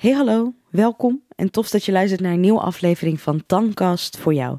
Hey 0.00 0.12
hallo, 0.12 0.52
welkom 0.70 1.22
en 1.36 1.50
tof 1.50 1.70
dat 1.70 1.84
je 1.84 1.92
luistert 1.92 2.20
naar 2.20 2.32
een 2.32 2.40
nieuwe 2.40 2.60
aflevering 2.60 3.20
van 3.20 3.42
Tankast 3.46 4.18
voor 4.18 4.34
jou. 4.34 4.58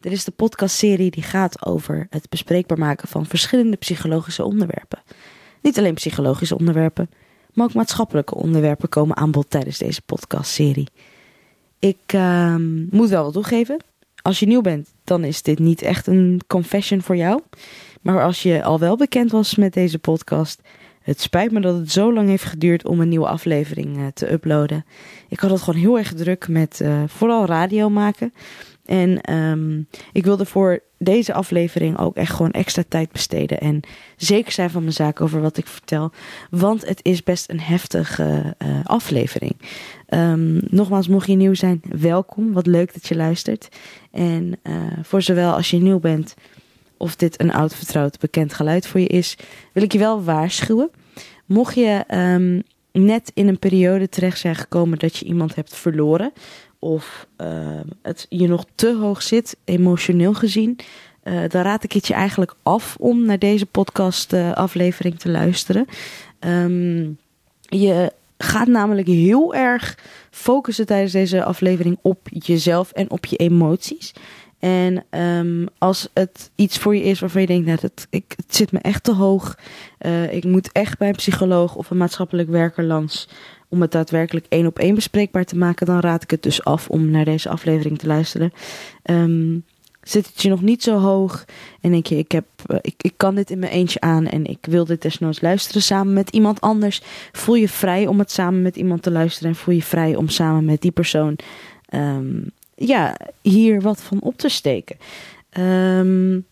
Dit 0.00 0.12
is 0.12 0.24
de 0.24 0.30
podcastserie 0.30 1.10
die 1.10 1.22
gaat 1.22 1.66
over 1.66 2.06
het 2.08 2.28
bespreekbaar 2.28 2.78
maken 2.78 3.08
van 3.08 3.26
verschillende 3.26 3.76
psychologische 3.76 4.44
onderwerpen. 4.44 5.02
Niet 5.60 5.78
alleen 5.78 5.94
psychologische 5.94 6.58
onderwerpen, 6.58 7.10
maar 7.52 7.66
ook 7.66 7.74
maatschappelijke 7.74 8.34
onderwerpen 8.34 8.88
komen 8.88 9.16
aan 9.16 9.30
bod 9.30 9.50
tijdens 9.50 9.78
deze 9.78 10.02
podcastserie. 10.02 10.88
Ik 11.78 12.12
uh, 12.14 12.56
moet 12.90 13.08
wel 13.08 13.24
wat 13.24 13.32
toegeven. 13.32 13.84
Als 14.22 14.38
je 14.38 14.46
nieuw 14.46 14.60
bent, 14.60 14.92
dan 15.04 15.24
is 15.24 15.42
dit 15.42 15.58
niet 15.58 15.82
echt 15.82 16.06
een 16.06 16.40
confession 16.46 17.02
voor 17.02 17.16
jou. 17.16 17.40
Maar 18.00 18.22
als 18.22 18.42
je 18.42 18.62
al 18.62 18.78
wel 18.78 18.96
bekend 18.96 19.30
was 19.30 19.54
met 19.54 19.72
deze 19.72 19.98
podcast, 19.98 20.60
het 21.02 21.20
spijt 21.20 21.52
me 21.52 21.60
dat 21.60 21.76
het 21.76 21.90
zo 21.92 22.12
lang 22.12 22.28
heeft 22.28 22.44
geduurd 22.44 22.86
om 22.86 23.00
een 23.00 23.08
nieuwe 23.08 23.28
aflevering 23.28 23.96
uh, 23.96 24.06
te 24.14 24.32
uploaden. 24.32 24.84
Ik 25.28 25.40
had 25.40 25.50
het 25.50 25.60
gewoon 25.60 25.80
heel 25.80 25.98
erg 25.98 26.12
druk 26.14 26.48
met 26.48 26.80
uh, 26.82 27.02
vooral 27.06 27.46
radio 27.46 27.90
maken. 27.90 28.32
En 28.84 29.34
um, 29.34 29.88
ik 30.12 30.24
wilde 30.24 30.44
voor 30.44 30.82
deze 30.98 31.32
aflevering 31.32 31.98
ook 31.98 32.16
echt 32.16 32.32
gewoon 32.32 32.50
extra 32.50 32.82
tijd 32.88 33.12
besteden. 33.12 33.60
En 33.60 33.80
zeker 34.16 34.52
zijn 34.52 34.70
van 34.70 34.82
mijn 34.82 34.94
zaak 34.94 35.20
over 35.20 35.40
wat 35.40 35.56
ik 35.56 35.66
vertel. 35.66 36.10
Want 36.50 36.86
het 36.88 37.00
is 37.02 37.22
best 37.22 37.50
een 37.50 37.60
heftige 37.60 38.56
uh, 38.58 38.68
aflevering. 38.84 39.54
Um, 40.08 40.60
nogmaals, 40.70 41.08
mocht 41.08 41.26
je 41.26 41.36
nieuw 41.36 41.54
zijn, 41.54 41.80
welkom. 41.98 42.52
Wat 42.52 42.66
leuk 42.66 42.92
dat 42.92 43.08
je 43.08 43.16
luistert. 43.16 43.68
En 44.10 44.60
voor 45.02 45.22
zowel 45.22 45.52
als 45.52 45.70
je 45.70 45.78
nieuw 45.78 46.00
bent 46.00 46.34
of 47.00 47.16
dit 47.16 47.40
een 47.40 47.52
oud 47.52 47.74
vertrouwd 47.74 48.18
bekend 48.18 48.54
geluid 48.54 48.86
voor 48.86 49.00
je 49.00 49.06
is, 49.06 49.36
wil 49.72 49.82
ik 49.82 49.92
je 49.92 49.98
wel 49.98 50.24
waarschuwen. 50.24 50.90
Mocht 51.46 51.74
je 51.74 52.04
um, 52.14 52.62
net 52.92 53.30
in 53.34 53.48
een 53.48 53.58
periode 53.58 54.08
terecht 54.08 54.38
zijn 54.38 54.56
gekomen 54.56 54.98
dat 54.98 55.16
je 55.16 55.24
iemand 55.24 55.54
hebt 55.54 55.76
verloren, 55.76 56.32
of 56.78 57.26
uh, 57.38 57.46
het 58.02 58.26
je 58.28 58.48
nog 58.48 58.64
te 58.74 58.96
hoog 58.96 59.22
zit, 59.22 59.56
emotioneel 59.64 60.34
gezien, 60.34 60.78
uh, 61.24 61.40
dan 61.48 61.62
raad 61.62 61.84
ik 61.84 61.92
het 61.92 62.06
je 62.06 62.14
eigenlijk 62.14 62.54
af 62.62 62.96
om 62.98 63.24
naar 63.24 63.38
deze 63.38 63.66
podcast 63.66 64.32
uh, 64.32 64.52
aflevering 64.52 65.18
te 65.18 65.28
luisteren. 65.28 65.86
Um, 66.40 67.18
je 67.60 68.12
gaat 68.38 68.68
namelijk 68.68 69.06
heel 69.06 69.54
erg 69.54 69.98
focussen 70.30 70.86
tijdens 70.86 71.12
deze 71.12 71.44
aflevering 71.44 71.98
op 72.02 72.28
jezelf 72.30 72.92
en 72.92 73.10
op 73.10 73.26
je 73.26 73.36
emoties. 73.36 74.12
En 74.60 75.04
um, 75.10 75.68
als 75.78 76.08
het 76.14 76.50
iets 76.54 76.78
voor 76.78 76.96
je 76.96 77.02
is 77.02 77.20
waarvan 77.20 77.40
je 77.40 77.46
denkt, 77.46 77.66
nou, 77.66 77.78
dat, 77.80 78.06
ik, 78.10 78.24
het 78.36 78.56
zit 78.56 78.72
me 78.72 78.78
echt 78.78 79.04
te 79.04 79.14
hoog. 79.14 79.58
Uh, 80.00 80.32
ik 80.32 80.44
moet 80.44 80.72
echt 80.72 80.98
bij 80.98 81.08
een 81.08 81.14
psycholoog 81.14 81.74
of 81.74 81.90
een 81.90 81.96
maatschappelijk 81.96 82.48
werker 82.48 82.84
langs 82.84 83.28
om 83.68 83.80
het 83.80 83.92
daadwerkelijk 83.92 84.46
één 84.48 84.66
op 84.66 84.78
één 84.78 84.94
bespreekbaar 84.94 85.44
te 85.44 85.56
maken, 85.56 85.86
dan 85.86 86.00
raad 86.00 86.22
ik 86.22 86.30
het 86.30 86.42
dus 86.42 86.64
af 86.64 86.88
om 86.88 87.10
naar 87.10 87.24
deze 87.24 87.48
aflevering 87.48 87.98
te 87.98 88.06
luisteren. 88.06 88.52
Um, 89.04 89.64
zit 90.02 90.26
het 90.26 90.42
je 90.42 90.48
nog 90.48 90.62
niet 90.62 90.82
zo 90.82 90.98
hoog 90.98 91.44
en 91.80 91.90
denk 91.90 92.06
je, 92.06 92.18
ik, 92.18 92.32
heb, 92.32 92.44
uh, 92.66 92.78
ik, 92.80 92.94
ik 92.96 93.12
kan 93.16 93.34
dit 93.34 93.50
in 93.50 93.58
mijn 93.58 93.72
eentje 93.72 94.00
aan 94.00 94.26
en 94.26 94.46
ik 94.46 94.58
wil 94.60 94.84
dit 94.84 95.02
desnoods 95.02 95.40
luisteren 95.40 95.82
samen 95.82 96.12
met 96.12 96.30
iemand 96.30 96.60
anders, 96.60 97.02
voel 97.32 97.54
je 97.54 97.68
vrij 97.68 98.06
om 98.06 98.18
het 98.18 98.30
samen 98.30 98.62
met 98.62 98.76
iemand 98.76 99.02
te 99.02 99.10
luisteren 99.10 99.50
en 99.50 99.56
voel 99.56 99.74
je 99.74 99.82
vrij 99.82 100.16
om 100.16 100.28
samen 100.28 100.64
met 100.64 100.80
die 100.80 100.90
persoon 100.90 101.36
um, 101.94 102.50
ja, 102.86 103.16
hier 103.42 103.80
wat 103.80 104.02
van 104.02 104.20
op 104.20 104.36
te 104.36 104.48
steken. 104.48 104.96
Um, 105.58 106.46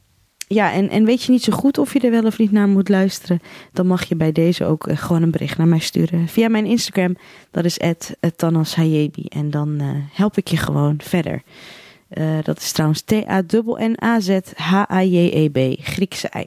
ja, 0.49 0.73
en, 0.73 0.89
en 0.89 1.05
weet 1.05 1.23
je 1.23 1.33
niet 1.33 1.43
zo 1.43 1.53
goed 1.53 1.79
of 1.79 1.93
je 1.93 2.01
er 2.01 2.11
wel 2.11 2.25
of 2.25 2.39
niet 2.39 2.53
naar 2.53 2.69
moet 2.69 2.89
luisteren, 2.89 3.41
dan 3.73 3.87
mag 3.87 4.05
je 4.05 4.17
bij 4.17 4.33
deze 4.33 4.65
ook 4.65 4.87
uh, 4.87 4.97
gewoon 4.97 5.23
een 5.23 5.31
bericht 5.31 5.59
naar 5.59 5.69
mij 5.69 5.79
sturen. 5.79 6.29
Via 6.29 6.49
mijn 6.49 6.67
Instagram, 6.67 7.17
dat 7.51 7.65
is 7.65 7.79
@tanashayebi 8.37 9.25
en 9.25 9.51
dan 9.51 9.83
uh, 9.83 9.91
help 10.13 10.37
ik 10.37 10.49
je 10.49 10.57
gewoon 10.57 11.01
verder. 11.01 11.43
Dat 12.43 12.59
is 12.59 12.73
trouwens 12.73 13.03
T-A-N-N-A-Z-H-A-J-E-B, 13.03 15.77
Griekse 15.81 16.29
ei. 16.29 16.47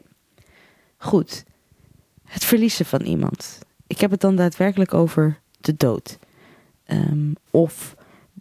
Goed, 0.98 1.44
het 2.26 2.46
verliezen 2.46 2.86
van 2.86 3.02
iemand. 3.02 3.60
Ik 3.88 4.00
heb 4.00 4.12
het 4.12 4.22
dan 4.22 4.36
daadwerkelijk 4.36 4.94
over 4.94 5.40
de 5.60 5.76
dood. 5.78 6.20
Um, 6.88 7.36
of 7.52 7.96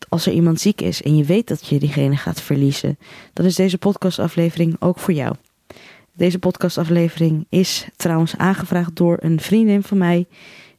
als 0.09 0.27
er 0.27 0.33
iemand 0.33 0.61
ziek 0.61 0.81
is 0.81 1.03
en 1.03 1.17
je 1.17 1.25
weet 1.25 1.49
dat 1.49 1.67
je 1.67 1.79
diegene 1.79 2.17
gaat 2.17 2.41
verliezen, 2.41 2.99
dan 3.33 3.47
is 3.47 3.55
deze 3.55 3.79
podcastaflevering 3.79 4.77
ook 4.79 4.99
voor 4.99 5.15
jou. 5.15 5.35
Deze 6.13 6.39
podcastaflevering 6.39 7.47
is 7.49 7.89
trouwens 7.97 8.37
aangevraagd 8.37 8.97
door 8.97 9.17
een 9.21 9.41
vriendin 9.41 9.83
van 9.83 9.99
mij 9.99 10.27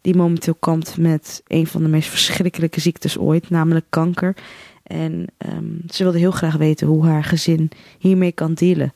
die 0.02 0.16
momenteel 0.16 0.56
kampt 0.56 0.98
met 0.98 1.42
een 1.48 1.68
van 1.68 1.84
de 1.84 1.90
meest 1.90 2.10
verschrikkelijke 2.10 2.80
ziektes 2.80 3.18
ooit, 3.18 3.50
namelijk 3.50 3.86
kanker. 3.90 4.36
En 4.84 5.26
um, 5.38 5.82
ze 5.90 6.04
wilde 6.04 6.18
heel 6.18 6.32
graag 6.32 6.56
weten 6.56 6.88
hoe 6.88 7.06
haar 7.06 7.24
gezin 7.24 7.72
hiermee 8.00 8.32
kan 8.32 8.54
dealen. 8.54 8.94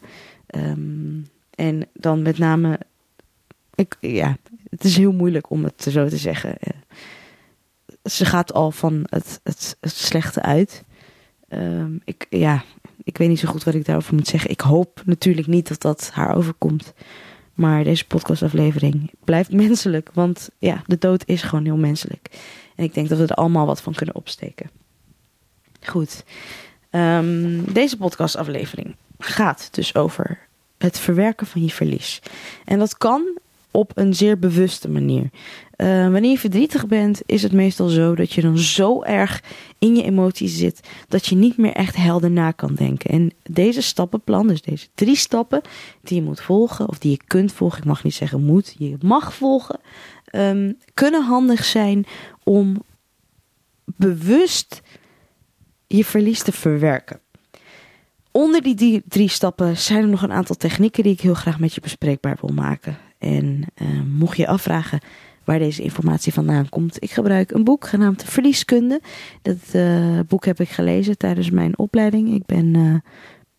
Um, 0.56 1.28
en 1.56 1.88
dan 1.94 2.22
met 2.22 2.38
name, 2.38 2.80
ik, 3.75 3.97
ja, 4.00 4.38
het 4.69 4.84
is 4.84 4.97
heel 4.97 5.12
moeilijk 5.12 5.50
om 5.50 5.64
het 5.64 5.88
zo 5.90 6.08
te 6.08 6.18
zeggen. 6.18 6.58
Ze 8.06 8.26
gaat 8.26 8.54
al 8.54 8.72
van 8.72 9.06
het, 9.10 9.40
het, 9.44 9.78
slechte 9.82 10.42
uit. 10.42 10.84
Um, 11.50 12.02
ik, 12.04 12.28
ja, 12.30 12.64
ik 13.04 13.18
weet 13.18 13.30
niet 13.30 13.40
zo 13.40 13.48
goed 13.48 13.64
wat 13.64 13.74
ik 13.74 13.86
daarover 13.86 14.14
moet 14.14 14.28
zeggen. 14.28 14.50
Ik 14.50 14.62
hoop 14.62 15.02
natuurlijk 15.06 15.48
niet 15.48 15.68
dat 15.68 15.82
dat 15.82 16.10
haar 16.14 16.36
overkomt. 16.36 16.94
Maar 17.54 17.84
deze 17.84 18.08
podcastaflevering 18.08 19.12
blijft 19.24 19.52
menselijk. 19.66 20.10
Want 20.14 20.50
ja, 20.60 20.82
de 20.86 20.98
dood 20.98 21.24
is 21.26 21.42
gewoon 21.42 21.66
heel 21.66 21.78
menselijk. 21.78 22.30
En 22.76 22.84
ik 22.84 22.94
denk 22.94 23.10
dat 23.10 23.18
we 23.18 23.28
er 23.28 23.36
allemaal 23.36 23.66
wat 23.66 23.82
van 23.82 23.94
kunnen 23.94 24.16
opsteken. 24.16 24.70
Goed. 25.82 26.24
Um, 26.92 27.74
deze 27.74 27.98
podcastaflevering 27.98 28.96
gaat 29.18 29.68
dus 29.72 29.96
over 29.96 30.40
het 30.78 31.00
verwerken 31.00 31.48
van 31.48 31.62
je 31.62 31.70
verlies. 31.70 32.22
En 32.66 32.80
dat 32.80 32.98
kan 32.98 33.40
op 33.75 33.91
een 33.96 34.13
zeer 34.13 34.40
bewuste 34.40 34.90
manier. 34.90 35.30
Uh, 35.78 36.12
wanneer 36.12 36.31
je 36.31 36.40
verdrietig 36.40 36.88
bent, 36.88 37.22
is 37.25 37.44
het 37.44 37.52
meestal 37.52 37.88
zo 37.88 38.16
dat 38.16 38.31
je 38.31 38.41
dan 38.41 38.58
zo 38.58 39.03
erg 39.03 39.44
in 39.80 39.96
je 39.96 40.03
emoties 40.03 40.58
zit 40.58 40.80
dat 41.08 41.25
je 41.25 41.36
niet 41.36 41.58
meer 41.58 41.74
echt 41.74 41.96
helder 41.96 42.31
na 42.31 42.52
kan 42.52 42.75
denken. 42.75 43.09
En 43.09 43.31
deze 43.44 43.81
stappenplan, 43.81 44.47
dus 44.47 44.62
deze 44.62 44.88
drie 44.96 45.16
stappen 45.16 45.62
die 46.02 46.18
je 46.18 46.24
moet 46.24 46.41
volgen, 46.41 46.90
of 46.90 46.97
die 47.00 47.12
je 47.12 47.19
kunt 47.28 47.52
volgen, 47.52 47.78
ik 47.78 47.85
mag 47.85 48.03
niet 48.03 48.14
zeggen 48.14 48.44
moet, 48.44 48.75
je 48.78 48.97
mag 49.02 49.34
volgen, 49.34 49.80
um, 50.31 50.78
kunnen 50.94 51.24
handig 51.24 51.66
zijn 51.66 52.06
om 52.44 52.81
bewust 53.85 54.81
je 55.88 56.06
verlies 56.06 56.44
te 56.44 56.52
verwerken. 56.52 57.19
Onder 58.31 58.62
die 58.62 59.03
drie 59.08 59.30
stappen 59.30 59.78
zijn 59.78 60.02
er 60.02 60.08
nog 60.08 60.22
een 60.22 60.31
aantal 60.31 60.56
technieken 60.56 61.03
die 61.03 61.14
ik 61.14 61.22
heel 61.22 61.34
graag 61.34 61.59
met 61.59 61.74
je 61.74 61.81
bespreekbaar 61.81 62.38
wil 62.41 62.53
maken. 62.53 62.97
En 63.25 63.63
uh, 63.81 63.88
mocht 64.18 64.38
je 64.38 64.47
afvragen 64.47 65.00
waar 65.44 65.59
deze 65.59 65.81
informatie 65.81 66.34
vandaan 66.34 66.69
komt, 66.69 67.03
ik 67.03 67.12
gebruik 67.12 67.52
een 67.52 67.63
boek 67.63 67.88
genaamd 67.88 68.24
Verlieskunde. 68.24 69.02
Dat 69.41 69.58
uh, 69.75 70.19
boek 70.28 70.46
heb 70.46 70.59
ik 70.59 70.69
gelezen 70.69 71.18
tijdens 71.18 71.50
mijn 71.50 71.78
opleiding. 71.78 72.34
Ik 72.34 72.46
ben 72.46 72.66
uh, 72.66 72.96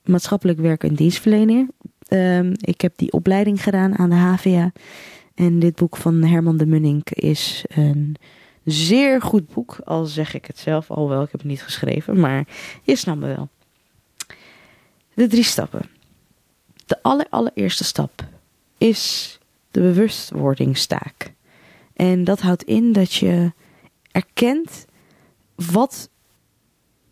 maatschappelijk 0.05 0.59
werker 0.59 0.89
en 0.89 0.95
dienstverlener. 0.95 1.67
Uh, 2.09 2.51
ik 2.53 2.81
heb 2.81 2.93
die 2.97 3.13
opleiding 3.13 3.63
gedaan 3.63 3.99
aan 3.99 4.11
de 4.11 4.17
HVA. 4.17 4.73
En 5.35 5.59
dit 5.59 5.75
boek 5.75 5.97
van 5.97 6.23
Herman 6.23 6.57
de 6.57 6.67
Munnik 6.67 7.11
is 7.11 7.65
een 7.69 8.17
zeer 8.65 9.23
goed 9.23 9.55
boek. 9.55 9.79
Al 9.85 10.05
zeg 10.05 10.35
ik 10.35 10.47
het 10.47 10.59
zelf, 10.59 10.91
alhoewel 10.91 11.23
ik 11.23 11.31
heb 11.31 11.41
het 11.41 11.51
niet 11.51 11.63
geschreven. 11.63 12.21
Maar 12.21 12.47
je 12.83 12.97
snapt 12.97 13.21
me 13.21 13.27
wel. 13.27 13.49
De 15.15 15.27
drie 15.27 15.45
stappen. 15.45 15.83
De 16.87 17.03
aller, 17.03 17.27
allereerste 17.31 17.85
stap 17.85 18.25
is 18.79 19.39
de 19.77 19.83
bewustwordingstaak. 19.83 21.33
En 21.95 22.25
dat 22.25 22.41
houdt 22.41 22.63
in 22.63 22.93
dat 22.93 23.13
je 23.13 23.53
erkent 24.11 24.87
wat 25.55 26.11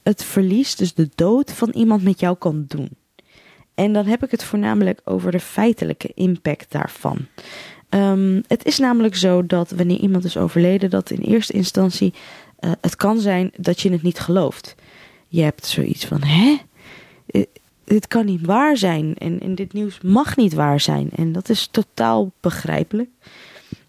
het 0.02 0.24
verlies, 0.24 0.76
dus 0.76 0.94
de 0.94 1.08
dood 1.14 1.52
van 1.52 1.70
iemand 1.70 2.02
met 2.02 2.20
jou 2.20 2.36
kan 2.36 2.64
doen. 2.68 2.88
En 3.74 3.92
dan 3.92 4.06
heb 4.06 4.24
ik 4.24 4.30
het 4.30 4.44
voornamelijk 4.44 5.00
over 5.04 5.30
de 5.30 5.40
feitelijke 5.40 6.10
impact 6.14 6.72
daarvan. 6.72 7.26
Um, 7.90 8.42
het 8.46 8.64
is 8.64 8.78
namelijk 8.78 9.16
zo 9.16 9.46
dat 9.46 9.70
wanneer 9.70 9.98
iemand 9.98 10.24
is 10.24 10.36
overleden, 10.36 10.90
dat 10.90 11.10
in 11.10 11.20
eerste 11.20 11.52
instantie 11.52 12.14
uh, 12.60 12.72
het 12.80 12.96
kan 12.96 13.18
zijn 13.18 13.52
dat 13.56 13.80
je 13.80 13.92
het 13.92 14.02
niet 14.02 14.18
gelooft. 14.18 14.74
Je 15.28 15.42
hebt 15.42 15.66
zoiets 15.66 16.04
van, 16.04 16.22
hè? 16.22 16.56
Dit 17.84 18.06
kan 18.06 18.24
niet 18.24 18.46
waar 18.46 18.76
zijn 18.76 19.14
en, 19.18 19.40
en 19.40 19.54
dit 19.54 19.72
nieuws 19.72 20.00
mag 20.00 20.36
niet 20.36 20.54
waar 20.54 20.80
zijn. 20.80 21.10
En 21.16 21.32
dat 21.32 21.48
is 21.48 21.66
totaal 21.66 22.32
begrijpelijk. 22.40 23.10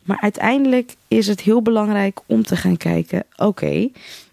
Maar 0.04 0.22
uiteindelijk 0.22 0.96
is 1.08 1.28
het 1.28 1.42
heel 1.42 1.62
belangrijk 1.62 2.20
om 2.26 2.44
te 2.44 2.56
gaan 2.56 2.78
kijken: 2.78 3.24
oké, 3.36 3.90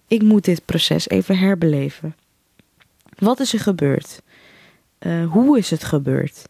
ik 0.07 0.23
moet 0.23 0.45
dit 0.45 0.65
proces 0.65 1.09
even 1.09 1.39
herbeleven. 1.39 2.15
Wat 3.19 3.41
is 3.41 3.53
er 3.53 3.61
gebeurd? 3.61 4.23
Uh, 5.01 5.31
hoe 5.31 5.59
is 5.59 5.71
het 5.71 5.85
gebeurd? 5.85 6.49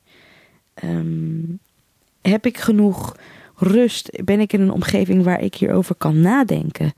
Um, 0.85 1.59
heb 2.21 2.47
ik 2.47 2.59
genoeg 2.59 3.17
rust? 3.57 4.25
Ben 4.25 4.41
ik 4.41 4.53
in 4.53 4.61
een 4.61 4.71
omgeving 4.71 5.25
waar 5.25 5.41
ik 5.41 5.55
hierover 5.55 5.95
kan 5.95 6.21
nadenken? 6.21 6.93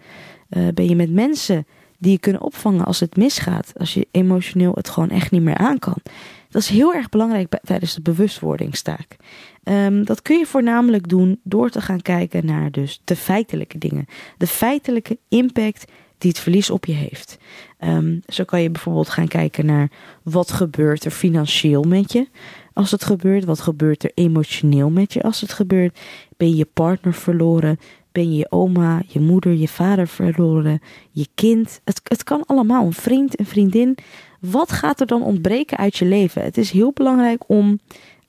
Uh, 0.50 0.69
ben 0.75 0.88
je 0.88 0.96
met 0.96 1.11
mensen 1.11 1.66
die 2.05 2.12
je 2.12 2.19
kunnen 2.19 2.43
opvangen 2.43 2.85
als 2.85 3.01
het 3.01 3.17
misgaat, 3.17 3.73
als 3.77 3.95
je 3.95 4.06
emotioneel 4.11 4.73
het 4.75 4.89
gewoon 4.89 5.11
echt 5.11 5.31
niet 5.31 5.43
meer 5.43 5.56
aan 5.56 5.79
kan. 5.79 5.97
Dat 6.51 6.62
is 6.62 6.69
heel 6.69 6.95
erg 6.95 7.09
belangrijk 7.09 7.59
tijdens 7.62 7.95
de 7.95 8.03
bewustwordingstaak. 8.03 9.17
Um, 9.65 10.05
dat 10.05 10.23
kun 10.23 10.39
je 10.39 10.47
voornamelijk 10.47 11.09
doen 11.09 11.41
door 11.43 11.71
te 11.71 11.81
gaan 11.81 12.03
kijken 12.03 12.47
naar 12.47 12.71
dus 12.71 13.01
de 13.05 13.17
feitelijke 13.17 13.79
dingen. 13.79 14.06
De 14.39 14.47
feitelijke 14.47 15.19
impact 15.29 15.85
die 16.19 16.31
het 16.31 16.41
verlies 16.41 16.71
op 16.71 16.85
je 16.85 16.93
heeft. 16.93 17.39
Um, 17.81 18.21
zo 18.27 18.45
kan 18.45 18.62
je 18.62 18.71
bijvoorbeeld 18.71 19.09
gaan 19.09 19.29
kijken 19.29 19.67
naar 19.67 19.91
wat 20.23 20.53
gebeurt 20.53 21.05
er 21.05 21.11
financieel 21.11 21.83
met 21.83 22.12
je 22.12 22.29
als 22.73 22.91
het 22.91 23.05
gebeurt. 23.05 23.45
Wat 23.45 23.61
gebeurt 23.61 24.05
er 24.05 24.11
emotioneel 24.15 24.91
met 24.91 25.12
je 25.12 25.23
als 25.23 25.41
het 25.41 25.53
gebeurt. 25.53 25.99
Ben 26.37 26.57
je 26.57 26.69
partner 26.73 27.15
verloren? 27.15 27.79
Ben 28.14 28.34
je 28.34 28.50
oma, 28.50 29.02
je 29.06 29.20
moeder, 29.20 29.52
je 29.52 29.69
vader 29.69 30.08
verloren? 30.08 30.81
Je 31.11 31.28
kind? 31.34 31.81
Het, 31.84 32.00
het 32.05 32.22
kan 32.22 32.43
allemaal. 32.46 32.87
Een 32.87 32.93
vriend, 32.93 33.38
een 33.38 33.46
vriendin. 33.46 33.96
Wat 34.40 34.72
gaat 34.72 35.00
er 35.00 35.06
dan 35.06 35.22
ontbreken 35.22 35.76
uit 35.76 35.96
je 35.96 36.05
leven? 36.05 36.43
Het 36.43 36.58
is 36.58 36.70
heel 36.70 36.93
belangrijk 36.93 37.43
om 37.46 37.78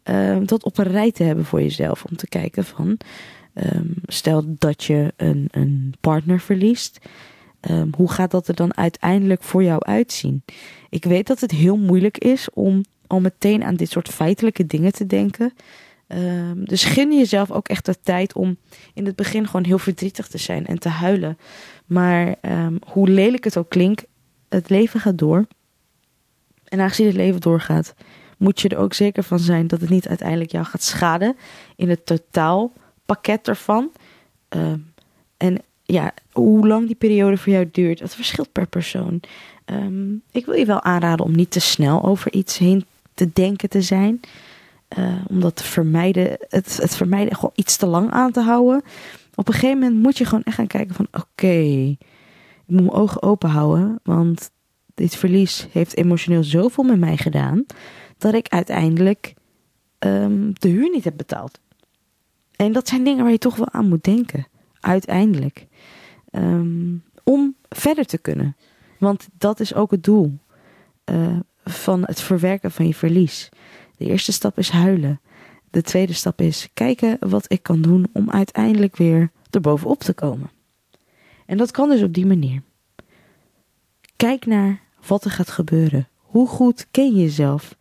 uh, 0.10 0.38
dat 0.46 0.64
op 0.64 0.78
een 0.78 0.88
rij 0.88 1.12
te 1.12 1.24
hebben 1.24 1.46
voor 1.46 1.62
jezelf. 1.62 2.04
Om 2.04 2.16
te 2.16 2.28
kijken 2.28 2.64
van, 2.64 2.98
um, 3.54 3.94
stel 4.06 4.44
dat 4.48 4.84
je 4.84 5.14
een, 5.18 5.48
een 5.52 5.94
partner 6.00 6.40
verliest. 6.40 7.00
Um, 7.70 7.90
hoe 7.98 8.12
gaat 8.12 8.32
dat 8.32 8.48
er 8.48 8.56
dan 8.56 8.78
uiteindelijk 8.78 9.44
voor 9.44 9.64
jou 9.64 9.84
uitzien? 9.84 10.44
Ik 10.90 11.04
weet 11.04 11.28
dat 11.28 11.40
het 11.40 11.52
heel 11.52 11.78
moeilijk 11.78 12.18
is 12.18 12.50
om 12.54 12.84
al 13.08 13.20
meteen 13.20 13.64
aan 13.64 13.76
dit 13.76 13.90
soort 13.90 14.10
feitelijke 14.10 14.66
dingen 14.66 14.92
te 14.92 15.06
denken. 15.06 15.54
Um, 16.08 16.66
dus 16.66 16.84
gun 16.84 17.18
jezelf 17.18 17.52
ook 17.52 17.68
echt 17.68 17.86
de 17.86 17.96
tijd 18.04 18.34
om 18.34 18.58
in 18.94 19.06
het 19.06 19.16
begin 19.16 19.46
gewoon 19.46 19.66
heel 19.66 19.80
verdrietig 19.80 20.28
te 20.28 20.38
zijn 20.38 20.66
en 20.66 20.80
te 20.80 20.90
huilen. 20.90 21.38
Maar 21.86 22.36
um, 22.42 22.80
hoe 22.88 23.08
lelijk 23.08 23.44
het 23.44 23.58
ook 23.58 23.70
klinkt, 23.70 24.06
het 24.50 24.70
leven 24.70 25.00
gaat 25.00 25.18
door. 25.18 25.48
En 26.66 26.80
aangezien 26.80 27.06
het 27.06 27.16
leven 27.16 27.42
doorgaat, 27.42 27.94
moet 28.38 28.62
je 28.62 28.70
er 28.70 28.78
ook 28.78 28.94
zeker 28.94 29.24
van 29.24 29.40
zijn 29.40 29.68
dat 29.68 29.82
het 29.82 29.90
niet 29.90 30.08
uiteindelijk 30.08 30.52
jou 30.52 30.66
gaat 30.66 30.84
schaden 30.84 31.36
in 31.76 31.90
het 31.90 32.06
totaalpakket 32.06 33.48
ervan. 33.48 33.92
Um, 34.50 34.94
en 35.38 35.62
ja, 35.84 36.14
hoe 36.32 36.68
lang 36.68 36.86
die 36.86 36.96
periode 36.96 37.38
voor 37.38 37.54
jou 37.54 37.70
duurt, 37.72 38.00
dat 38.00 38.16
verschilt 38.16 38.52
per 38.52 38.68
persoon. 38.68 39.20
Ik 40.32 40.46
wil 40.46 40.56
je 40.56 40.66
wel 40.66 40.82
aanraden 40.82 41.26
om 41.26 41.36
niet 41.36 41.52
te 41.52 41.60
snel 41.60 42.04
over 42.04 42.34
iets 42.34 42.58
heen 42.58 42.86
te 43.14 43.30
denken 43.34 43.70
te 43.70 43.82
zijn. 43.82 44.20
Uh, 45.00 45.14
om 45.28 45.40
dat 45.40 45.56
te 45.56 45.64
vermijden, 45.64 46.38
het, 46.50 46.78
het 46.82 46.96
vermijden 46.96 47.36
gewoon 47.36 47.52
iets 47.56 47.78
te 47.78 47.86
lang 47.86 48.12
aan 48.12 48.32
te 48.32 48.42
houden. 48.42 48.82
Op 49.36 49.48
een 49.48 49.54
gegeven 49.54 49.80
moment 49.80 50.02
moet 50.02 50.18
je 50.18 50.26
gewoon 50.26 50.44
echt 50.44 50.56
gaan 50.56 50.68
kijken 50.68 50.96
van 50.96 51.08
oké, 51.12 51.48
ik 51.48 51.98
moet 52.66 52.82
mijn 52.82 52.92
ogen 52.92 53.22
open 53.22 53.50
houden. 53.50 54.00
Want 54.04 54.52
dit 54.94 55.16
verlies 55.16 55.68
heeft 55.72 55.98
emotioneel 55.98 56.44
zoveel 56.44 56.84
met 56.84 57.00
mij 57.00 57.18
gedaan. 57.18 57.66
Dat 58.18 58.34
ik 58.34 58.48
uiteindelijk 58.48 59.34
um, 60.00 60.54
de 60.54 60.68
huur 60.68 60.90
niet 60.90 61.04
heb 61.04 61.18
betaald. 61.18 61.60
En 62.56 62.72
dat 62.72 62.88
zijn 62.88 63.04
dingen 63.04 63.24
waar 63.24 63.32
je 63.32 63.38
toch 63.38 63.56
wel 63.56 63.72
aan 63.72 63.88
moet 63.88 64.04
denken. 64.04 64.48
Uiteindelijk. 64.80 65.68
Um, 66.32 67.04
om 67.24 67.56
verder 67.70 68.06
te 68.06 68.18
kunnen. 68.18 68.56
Want 69.00 69.28
dat 69.38 69.60
is 69.60 69.74
ook 69.74 69.92
het 69.92 70.04
doel 70.04 70.38
uh, 71.12 71.38
van 71.64 72.04
het 72.06 72.22
verwerken 72.22 72.72
van 72.72 72.88
je 72.88 72.94
verlies. 72.94 73.50
De 73.98 74.06
eerste 74.06 74.32
stap 74.32 74.58
is 74.58 74.70
huilen. 74.70 75.22
De 75.70 75.82
tweede 75.82 76.14
stap 76.14 76.42
is 76.42 76.70
kijken 76.74 77.18
wat 77.20 77.46
ik 77.48 77.64
kan 77.64 77.82
doen 77.82 78.08
om 78.14 78.32
uiteindelijk 78.32 78.96
weer 78.96 79.32
erbovenop 79.50 80.00
te 80.00 80.14
komen. 80.14 80.50
En 81.46 81.58
dat 81.58 81.72
kan 81.72 81.90
dus 81.90 82.02
op 82.02 82.14
die 82.14 82.26
manier. 82.26 82.62
Kijk 84.16 84.46
naar 84.46 84.82
wat 85.08 85.26
er 85.26 85.32
gaat 85.32 85.50
gebeuren. 85.50 86.08
Hoe 86.18 86.48
goed 86.48 86.88
ken 86.92 87.16
je 87.16 87.22
jezelf? 87.22 87.76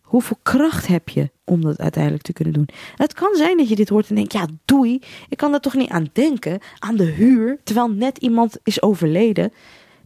Hoeveel 0.00 0.38
kracht 0.42 0.86
heb 0.86 1.08
je 1.08 1.30
om 1.44 1.60
dat 1.60 1.78
uiteindelijk 1.78 2.22
te 2.22 2.32
kunnen 2.32 2.54
doen? 2.54 2.68
Het 2.96 3.12
kan 3.12 3.34
zijn 3.34 3.56
dat 3.56 3.68
je 3.68 3.76
dit 3.76 3.88
hoort 3.88 4.08
en 4.08 4.14
denkt: 4.14 4.32
ja, 4.32 4.46
doei, 4.64 5.02
ik 5.28 5.36
kan 5.36 5.52
er 5.52 5.60
toch 5.60 5.74
niet 5.74 5.90
aan 5.90 6.10
denken, 6.12 6.60
aan 6.78 6.96
de 6.96 7.04
huur, 7.04 7.58
terwijl 7.64 7.90
net 7.90 8.18
iemand 8.18 8.58
is 8.62 8.82
overleden. 8.82 9.52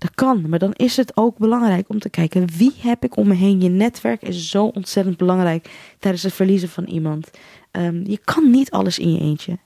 Dat 0.05 0.15
kan, 0.15 0.49
maar 0.49 0.59
dan 0.59 0.73
is 0.73 0.97
het 0.97 1.17
ook 1.17 1.39
belangrijk 1.39 1.89
om 1.89 1.99
te 1.99 2.09
kijken 2.09 2.49
wie 2.57 2.73
heb 2.79 3.05
ik 3.05 3.17
om 3.17 3.29
me 3.29 3.35
heen. 3.35 3.61
Je 3.61 3.69
netwerk 3.69 4.23
is 4.23 4.51
zo 4.51 4.65
ontzettend 4.65 5.17
belangrijk 5.17 5.71
tijdens 5.99 6.23
het 6.23 6.33
verliezen 6.33 6.69
van 6.69 6.85
iemand. 6.85 7.31
Um, 7.73 8.07
je 8.07 8.19
kan 8.25 8.51
niet 8.51 8.71
alles 8.71 8.99
in 8.99 9.13
je 9.13 9.21
eentje. 9.21 9.59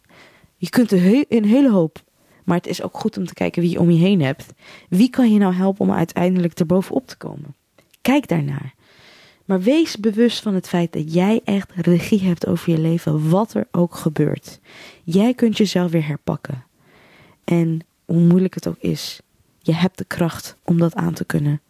Je 0.57 0.69
kunt 0.69 0.93
een, 0.93 1.25
een 1.29 1.45
hele 1.45 1.71
hoop, 1.71 2.03
maar 2.45 2.57
het 2.57 2.67
is 2.67 2.83
ook 2.83 2.99
goed 2.99 3.17
om 3.17 3.27
te 3.27 3.35
kijken 3.35 3.63
wie 3.63 3.71
je 3.71 3.81
om 3.81 3.91
je 3.91 3.99
heen 3.99 4.23
hebt. 4.23 4.47
Wie 4.89 5.11
kan 5.11 5.33
je 5.33 5.39
nou 5.39 5.55
helpen 5.55 5.87
om 5.87 5.93
uiteindelijk 5.93 6.59
erbovenop 6.59 7.07
te 7.07 7.17
komen? 7.17 7.55
Kijk 8.03 8.29
daarnaar. 8.29 8.75
Maar 9.45 9.61
wees 9.61 9.97
bewust 9.97 10.43
van 10.43 10.55
het 10.55 10.69
feit 10.69 10.93
dat 10.93 11.15
jij 11.15 11.41
echt 11.45 11.73
regie 11.75 12.23
hebt 12.23 12.47
over 12.47 12.73
je 12.73 12.79
leven, 12.79 13.31
wat 13.31 13.55
er 13.55 13.67
ook 13.71 13.95
gebeurt. 13.95 14.61
Jij 15.05 15.35
kunt 15.35 15.57
jezelf 15.57 15.91
weer 15.91 16.07
herpakken. 16.07 16.65
En 17.45 17.81
hoe 18.05 18.21
moeilijk 18.21 18.55
het 18.55 18.69
ook 18.69 18.79
is, 18.79 19.21
je 19.69 19.75
hebt 19.75 19.99
de 19.99 20.05
kracht 20.05 20.57
om 20.65 20.79
dat 20.79 20.95
aan 20.95 21.15
te 21.15 21.25
kunnen. 21.25 21.61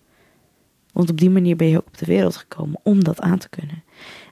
Want 0.93 1.11
op 1.11 1.19
die 1.19 1.31
manier 1.31 1.57
ben 1.57 1.69
je 1.69 1.77
ook 1.77 1.87
op 1.87 1.99
de 1.99 2.07
wereld 2.07 2.37
gekomen 2.37 2.81
om 2.83 3.05
dat 3.05 3.21
aan 3.21 3.39
te 3.39 3.49
kunnen. 3.49 3.83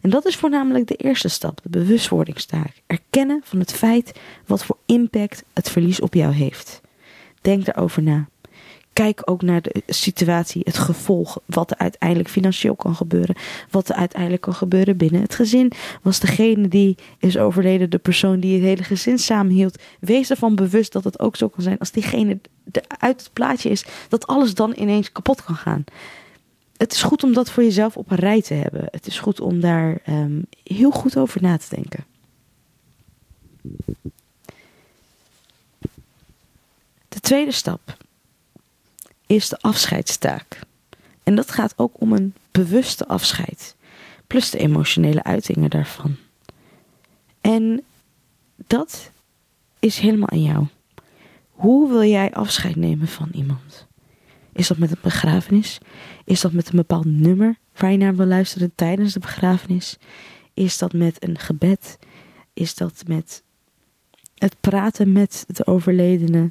En 0.01 0.11
dat 0.11 0.27
is 0.27 0.37
voornamelijk 0.37 0.87
de 0.87 0.95
eerste 0.95 1.29
stap, 1.29 1.61
de 1.63 1.69
bewustwordingstaak. 1.69 2.83
Erkennen 2.87 3.41
van 3.45 3.59
het 3.59 3.73
feit 3.73 4.21
wat 4.47 4.65
voor 4.65 4.77
impact 4.87 5.45
het 5.53 5.71
verlies 5.71 6.01
op 6.01 6.15
jou 6.15 6.33
heeft. 6.33 6.81
Denk 7.41 7.65
daarover 7.65 8.03
na. 8.03 8.29
Kijk 8.97 9.23
ook 9.25 9.43
naar 9.43 9.63
de 9.63 9.83
situatie, 9.87 10.63
het 10.65 10.79
gevolg, 10.79 11.39
wat 11.45 11.71
er 11.71 11.79
uiteindelijk 11.79 12.31
financieel 12.31 12.77
kan 12.77 12.95
gebeuren. 12.95 13.37
Wat 13.71 13.89
er 13.89 13.95
uiteindelijk 13.95 14.43
kan 14.43 14.55
gebeuren 14.55 14.97
binnen 14.97 15.21
het 15.21 15.35
gezin. 15.35 15.73
Was 16.03 16.21
degene 16.21 16.69
die 16.69 16.97
is 17.19 17.39
overleden 17.39 17.91
de 17.91 17.99
persoon 17.99 18.41
die 18.41 18.55
het 18.55 18.63
hele 18.63 18.83
gezin 18.83 19.19
samenhield. 19.19 19.83
Wees 20.01 20.31
ervan 20.31 20.55
bewust 20.55 20.93
dat 20.93 21.05
het 21.05 21.21
ook 21.21 21.37
zo 21.37 21.49
kan 21.49 21.63
zijn 21.63 21.79
als 21.79 21.91
diegene 21.91 22.39
uit 22.99 23.21
het 23.21 23.33
plaatje 23.33 23.71
is, 23.71 23.85
dat 24.09 24.27
alles 24.27 24.55
dan 24.55 24.75
ineens 24.77 25.13
kapot 25.13 25.45
kan 25.45 25.57
gaan. 25.57 25.85
Het 26.77 26.93
is 26.93 27.03
goed 27.03 27.23
om 27.23 27.33
dat 27.33 27.51
voor 27.51 27.63
jezelf 27.63 27.97
op 27.97 28.11
een 28.11 28.17
rij 28.17 28.43
te 28.43 28.55
hebben. 28.55 28.89
Het 28.91 29.07
is 29.07 29.19
goed 29.19 29.41
om 29.41 29.61
daar 29.61 29.99
um, 30.09 30.47
heel 30.63 30.91
goed 30.91 31.17
over 31.17 31.43
na 31.43 31.57
te 31.57 31.75
denken. 31.75 32.05
De 37.09 37.21
tweede 37.21 37.53
stap 37.53 38.05
is 39.27 39.49
de 39.49 39.59
afscheidstaak. 39.61 40.61
En 41.23 41.35
dat 41.35 41.51
gaat 41.51 41.75
ook 41.77 42.01
om 42.01 42.13
een 42.13 42.35
bewuste 42.51 43.07
afscheid, 43.07 43.77
plus 44.27 44.51
de 44.51 44.59
emotionele 44.59 45.23
uitingen 45.23 45.71
daarvan. 45.71 46.17
En 47.41 47.85
dat 48.57 49.11
is 49.79 49.99
helemaal 49.99 50.31
aan 50.31 50.43
jou. 50.43 50.67
Hoe 51.51 51.89
wil 51.89 52.05
jij 52.05 52.33
afscheid 52.33 52.77
nemen 52.77 53.09
van 53.09 53.29
iemand? 53.33 53.87
Is 54.53 54.69
dat 54.69 54.79
met 54.79 54.91
een 54.91 54.99
begrafenis? 55.03 55.79
Is 56.25 56.41
dat 56.41 56.53
met 56.53 56.69
een 56.69 56.77
bepaald 56.77 57.05
nummer 57.05 57.59
waar 57.77 57.91
je 57.91 57.97
naar 57.97 58.17
wil 58.17 58.27
luisteren 58.27 58.73
tijdens 58.75 59.13
de 59.13 59.21
begrafenis? 59.21 59.97
Is 60.55 60.79
dat 60.79 60.93
met 60.93 61.25
een 61.25 61.39
gebed? 61.39 61.99
Is 62.53 62.75
dat 62.75 63.03
met 63.07 63.43
het 64.35 64.57
praten 64.61 65.13
met 65.13 65.45
de 65.47 65.67
overledene 65.67 66.51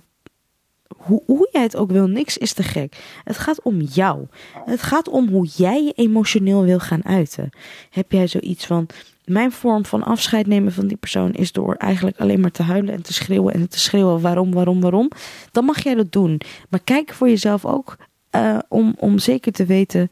hoe, 0.88 1.22
hoe 1.26 1.50
jij 1.52 1.62
het 1.62 1.76
ook 1.76 1.92
wil, 1.92 2.08
niks 2.08 2.38
is 2.38 2.54
te 2.54 2.64
gek. 2.64 3.20
Het 3.24 3.38
gaat 3.38 3.62
om 3.62 3.82
jou. 3.82 4.28
Het 4.66 4.82
gaat 4.82 5.08
om 5.08 5.28
hoe 5.28 5.48
jij 5.56 5.84
je 5.84 5.92
emotioneel 5.92 6.64
wil 6.64 6.80
gaan 6.80 7.06
uiten. 7.06 7.50
Heb 7.90 8.12
jij 8.12 8.28
zoiets 8.28 8.66
van. 8.66 8.88
Mijn 9.26 9.52
vorm 9.52 9.86
van 9.86 10.04
afscheid 10.04 10.48
nemen 10.48 10.74
van 10.74 10.88
die 10.88 10.98
persoon 10.98 11.34
is 11.34 11.52
door 11.52 11.76
eigenlijk 11.76 12.20
alleen 12.20 12.40
maar 12.40 12.52
te 12.52 12.64
huilen 12.64 12.94
en 12.94 13.02
te 13.02 13.14
schreeuwen 13.14 13.54
en 13.54 13.70
te 13.70 13.80
schreeuwen 13.80 14.22
waarom, 14.22 14.54
waarom, 14.54 14.82
waarom. 14.82 15.12
Dan 15.52 15.66
mag 15.66 15.84
jij 15.84 15.96
dat 15.96 16.12
doen. 16.12 16.42
Maar 16.70 16.80
kijk 16.84 17.14
voor 17.14 17.30
jezelf 17.30 17.66
ook 17.66 17.98
uh, 18.36 18.60
om, 18.68 18.96
om 18.98 19.20
zeker 19.20 19.52
te 19.52 19.66
weten 19.66 20.10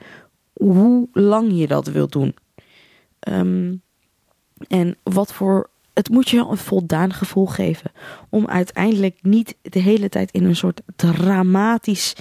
hoe 0.54 1.08
lang 1.12 1.52
je 1.60 1.68
dat 1.68 1.88
wilt 1.88 2.12
doen. 2.12 2.36
Um, 3.30 3.82
en 4.68 4.98
wat 5.04 5.34
voor 5.34 5.70
het 5.94 6.10
moet 6.10 6.30
je 6.30 6.38
een 6.38 6.58
voldaan 6.58 7.14
gevoel 7.14 7.46
geven. 7.46 7.92
Om 8.30 8.48
uiteindelijk 8.48 9.18
niet 9.22 9.56
de 9.62 9.80
hele 9.80 10.10
tijd 10.10 10.32
in 10.32 10.44
een 10.44 10.56
soort 10.56 10.82
dramatisch 10.96 12.16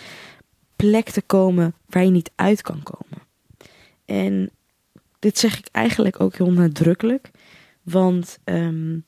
plek 0.76 1.10
te 1.10 1.22
komen 1.22 1.74
waar 1.86 2.04
je 2.04 2.10
niet 2.10 2.30
uit 2.34 2.62
kan 2.62 2.82
komen. 2.82 3.26
En 4.04 4.50
dit 5.18 5.38
zeg 5.38 5.58
ik 5.58 5.68
eigenlijk 5.72 6.20
ook 6.20 6.36
heel 6.36 6.52
nadrukkelijk. 6.52 7.30
Want 7.82 8.38
um, 8.44 9.04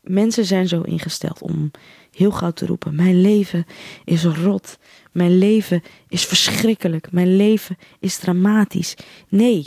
mensen 0.00 0.44
zijn 0.44 0.68
zo 0.68 0.80
ingesteld 0.80 1.42
om 1.42 1.70
heel 2.10 2.30
gauw 2.30 2.50
te 2.50 2.66
roepen: 2.66 2.94
Mijn 2.94 3.20
leven 3.20 3.64
is 4.04 4.24
rot. 4.24 4.78
Mijn 5.12 5.38
leven 5.38 5.82
is 6.08 6.24
verschrikkelijk. 6.24 7.12
Mijn 7.12 7.36
leven 7.36 7.76
is 8.00 8.16
dramatisch. 8.16 8.96
Nee, 9.28 9.66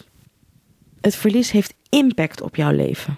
het 1.01 1.15
verlies 1.15 1.51
heeft 1.51 1.73
impact 1.89 2.41
op 2.41 2.55
jouw 2.55 2.71
leven. 2.71 3.17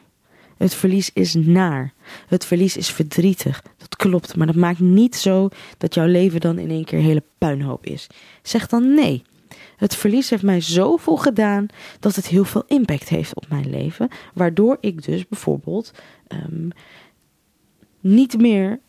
Het 0.57 0.73
verlies 0.73 1.09
is 1.13 1.33
naar. 1.33 1.93
Het 2.27 2.45
verlies 2.45 2.77
is 2.77 2.89
verdrietig. 2.89 3.63
Dat 3.77 3.95
klopt, 3.95 4.35
maar 4.35 4.47
dat 4.47 4.55
maakt 4.55 4.79
niet 4.79 5.15
zo 5.15 5.49
dat 5.77 5.93
jouw 5.93 6.05
leven 6.05 6.39
dan 6.39 6.59
in 6.59 6.69
één 6.69 6.85
keer 6.85 6.99
hele 6.99 7.23
puinhoop 7.37 7.85
is. 7.85 8.07
Zeg 8.41 8.67
dan 8.67 8.93
nee. 8.93 9.23
Het 9.77 9.95
verlies 9.95 10.29
heeft 10.29 10.43
mij 10.43 10.61
zoveel 10.61 11.17
gedaan 11.17 11.65
dat 11.99 12.15
het 12.15 12.27
heel 12.27 12.43
veel 12.43 12.63
impact 12.67 13.09
heeft 13.09 13.35
op 13.35 13.45
mijn 13.49 13.69
leven. 13.69 14.09
Waardoor 14.33 14.77
ik 14.79 15.03
dus 15.03 15.27
bijvoorbeeld 15.27 15.91
um, 16.27 16.69
niet 17.99 18.37
meer 18.39 18.79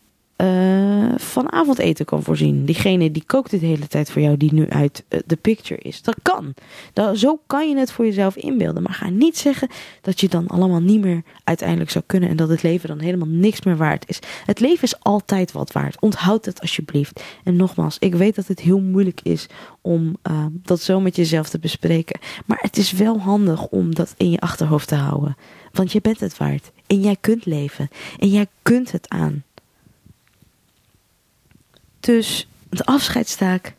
uh, 0.41 1.17
van 1.17 1.51
avondeten 1.51 2.05
kan 2.05 2.23
voorzien. 2.23 2.65
Diegene 2.65 3.11
die 3.11 3.23
kookt 3.25 3.51
het 3.51 3.59
de 3.59 3.65
hele 3.65 3.87
tijd 3.87 4.11
voor 4.11 4.21
jou, 4.21 4.37
die 4.37 4.53
nu 4.53 4.69
uit 4.69 5.03
uh, 5.09 5.19
de 5.25 5.35
picture 5.35 5.81
is. 5.81 6.01
Dat 6.01 6.15
kan. 6.21 6.53
Dat, 6.93 7.17
zo 7.17 7.39
kan 7.47 7.69
je 7.69 7.77
het 7.77 7.91
voor 7.91 8.05
jezelf 8.05 8.35
inbeelden. 8.35 8.83
Maar 8.83 8.93
ga 8.93 9.09
niet 9.09 9.37
zeggen 9.37 9.69
dat 10.01 10.19
je 10.19 10.29
dan 10.29 10.47
allemaal 10.47 10.81
niet 10.81 11.01
meer 11.01 11.23
uiteindelijk 11.43 11.89
zou 11.89 12.03
kunnen. 12.07 12.29
En 12.29 12.35
dat 12.35 12.49
het 12.49 12.63
leven 12.63 12.89
dan 12.89 12.99
helemaal 12.99 13.27
niks 13.27 13.61
meer 13.61 13.77
waard 13.77 14.09
is. 14.09 14.19
Het 14.45 14.59
leven 14.59 14.83
is 14.83 14.99
altijd 14.99 15.51
wat 15.51 15.71
waard. 15.71 16.01
Onthoud 16.01 16.45
het 16.45 16.61
alsjeblieft. 16.61 17.23
En 17.43 17.55
nogmaals, 17.55 17.97
ik 17.99 18.15
weet 18.15 18.35
dat 18.35 18.47
het 18.47 18.59
heel 18.59 18.79
moeilijk 18.79 19.19
is 19.23 19.47
om 19.81 20.17
uh, 20.29 20.45
dat 20.51 20.81
zo 20.81 20.99
met 20.99 21.15
jezelf 21.15 21.49
te 21.49 21.59
bespreken. 21.59 22.19
Maar 22.45 22.59
het 22.61 22.77
is 22.77 22.91
wel 22.91 23.19
handig 23.19 23.67
om 23.67 23.95
dat 23.95 24.13
in 24.17 24.31
je 24.31 24.39
achterhoofd 24.39 24.87
te 24.87 24.95
houden. 24.95 25.37
Want 25.71 25.91
je 25.91 26.01
bent 26.01 26.19
het 26.19 26.37
waard. 26.37 26.71
En 26.87 27.01
jij 27.01 27.17
kunt 27.21 27.45
leven. 27.45 27.89
En 28.19 28.27
jij 28.27 28.47
kunt 28.61 28.91
het 28.91 29.09
aan. 29.09 29.43
Dus 31.99 32.47
de 32.69 32.85
afscheidstaak, 32.85 33.73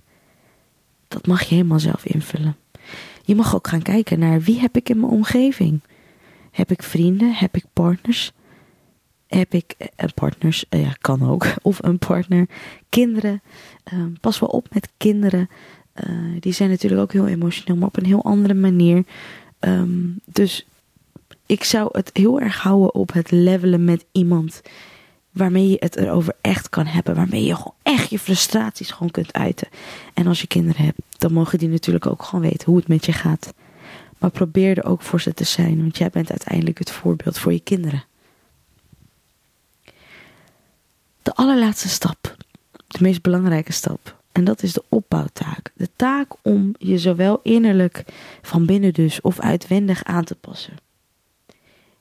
dat 1.09 1.27
mag 1.27 1.43
je 1.43 1.55
helemaal 1.55 1.81
zelf 1.81 2.05
invullen. 2.05 2.57
Je 3.25 3.35
mag 3.35 3.55
ook 3.55 3.69
gaan 3.69 3.83
kijken 3.83 4.19
naar 4.19 4.41
wie 4.41 4.61
heb 4.61 4.77
ik 4.77 4.89
in 4.89 5.01
mijn 5.01 5.13
omgeving. 5.13 5.81
Heb 6.51 6.71
ik 6.71 6.83
vrienden? 6.83 7.35
Heb 7.35 7.57
ik 7.57 7.65
partners? 7.73 8.33
Heb 9.27 9.55
ik 9.55 9.75
uh, 9.79 10.09
partners? 10.15 10.65
Uh, 10.71 10.83
ja, 10.83 10.97
kan 11.01 11.29
ook. 11.31 11.47
Of 11.63 11.83
een 11.83 11.99
partner. 11.99 12.49
Kinderen. 12.89 13.43
Uh, 13.93 14.05
pas 14.21 14.39
wel 14.39 14.49
op 14.49 14.67
met 14.73 14.89
kinderen. 14.97 15.49
die 16.41 16.53
zijn 16.53 16.71
natuurlijk 16.71 17.03
ook 17.03 17.13
heel 17.13 17.27
emotioneel, 17.27 17.77
maar 17.77 17.89
op 17.89 17.97
een 17.97 18.07
heel 18.07 18.25
andere 18.25 18.55
manier. 18.55 19.05
Um, 19.61 20.21
dus 20.25 20.67
ik 21.47 21.65
zou 21.65 21.89
het 21.93 22.11
heel 22.13 22.41
erg 22.41 22.63
houden 22.63 22.95
op 22.95 23.13
het 23.13 23.31
levelen 23.31 23.85
met 23.85 24.05
iemand 24.13 24.63
waarmee 25.31 25.69
je 25.69 25.77
het 25.79 25.97
erover 25.97 26.35
echt 26.41 26.69
kan 26.69 26.87
hebben. 26.87 27.15
Waarmee 27.15 27.45
je 27.45 27.55
gewoon 27.55 27.75
echt 27.83 28.11
je 28.11 28.19
frustraties 28.19 28.91
gewoon 28.91 29.11
kunt 29.11 29.33
uiten. 29.33 29.69
En 30.15 30.27
als 30.27 30.41
je 30.41 30.47
kinderen 30.47 30.85
hebt, 30.85 31.01
dan 31.19 31.33
mogen 31.33 31.59
die 31.59 31.69
natuurlijk 31.69 32.07
ook 32.07 32.23
gewoon 32.23 32.51
weten 32.51 32.67
hoe 32.67 32.77
het 32.77 32.89
met 32.89 33.07
je 33.07 33.13
gaat. 33.13 33.53
Maar 34.19 34.31
probeer 34.31 34.79
er 34.79 34.85
ook 34.85 35.03
voor 35.03 35.21
ze 35.21 35.35
te 35.35 35.45
zijn, 35.45 35.81
want 35.81 35.99
jij 35.99 36.11
bent 36.11 36.31
uiteindelijk 36.31 36.79
het 36.79 36.91
voorbeeld 36.91 37.39
voor 37.39 37.53
je 37.53 37.61
kinderen. 37.61 38.05
De 41.23 41.35
allerlaatste 41.35 41.89
stap, 41.89 42.37
de 42.87 42.99
meest 43.01 43.23
belangrijke 43.23 43.73
stap, 43.73 44.19
en 44.33 44.45
dat 44.45 44.63
is 44.63 44.73
de 44.73 44.85
opbouwtaak. 44.89 45.73
De 45.75 45.89
taak 45.97 46.33
om 46.43 46.75
je 46.79 46.99
zowel 46.99 47.41
innerlijk 47.43 48.05
van 48.43 48.67
binnen 48.67 48.93
dus 48.93 49.21
of 49.21 49.41
uitwendig 49.41 50.05
aan 50.05 50.25
te 50.25 50.35
passen. 50.35 50.77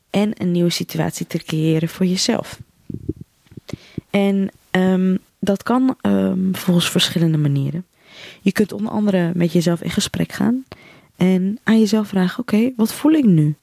En 0.10 0.42
een 0.42 0.52
nieuwe 0.52 0.70
situatie 0.70 1.28
te 1.28 1.38
creëren 1.38 1.90
voor 1.90 2.06
jezelf. 2.06 2.60
En 4.10 4.50
um, 4.72 5.20
dat 5.40 5.64
kan 5.64 5.98
um, 6.02 6.56
volgens 6.56 6.90
verschillende 6.90 7.38
manieren. 7.38 7.86
Je 8.42 8.52
kunt 8.52 8.72
onder 8.72 8.92
andere 8.92 9.32
met 9.36 9.52
jezelf 9.52 9.82
in 9.82 9.90
gesprek 9.90 10.32
gaan 10.32 10.66
en 11.16 11.60
aan 11.64 11.80
jezelf 11.80 12.08
vragen: 12.08 12.40
Oké, 12.40 12.72
wat 12.76 12.94
voel 12.94 13.12
ik 13.12 13.26
nu? 13.26 13.56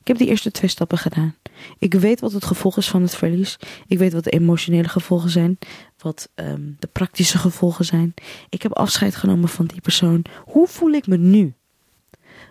Ik 0.00 0.06
heb 0.08 0.18
die 0.18 0.28
eerste 0.28 0.50
twee 0.50 0.70
stappen 0.70 0.98
gedaan. 0.98 1.34
Ik 1.78 1.94
weet 1.94 2.20
wat 2.20 2.32
het 2.32 2.44
gevolg 2.44 2.76
is 2.76 2.88
van 2.88 3.02
het 3.02 3.14
verlies. 3.14 3.58
Ik 3.86 3.98
weet 3.98 4.12
wat 4.12 4.24
de 4.24 4.30
emotionele 4.30 4.88
gevolgen 4.88 5.30
zijn, 5.30 5.58
wat 5.98 6.28
um, 6.34 6.76
de 6.78 6.86
praktische 6.86 7.38
gevolgen 7.38 7.84
zijn. 7.84 8.14
Ik 8.48 8.62
heb 8.62 8.72
afscheid 8.72 9.16
genomen 9.16 9.48
van 9.48 9.66
die 9.66 9.80
persoon. 9.80 10.24
Hoe 10.44 10.66
voel 10.66 10.90
ik 10.90 11.06
me 11.06 11.16
nu? 11.16 11.54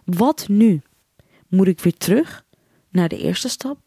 Wat 0.05 0.47
nu? 0.47 0.81
Moet 1.47 1.67
ik 1.67 1.79
weer 1.79 1.97
terug 1.97 2.45
naar 2.89 3.09
de 3.09 3.17
eerste 3.17 3.49
stap? 3.49 3.86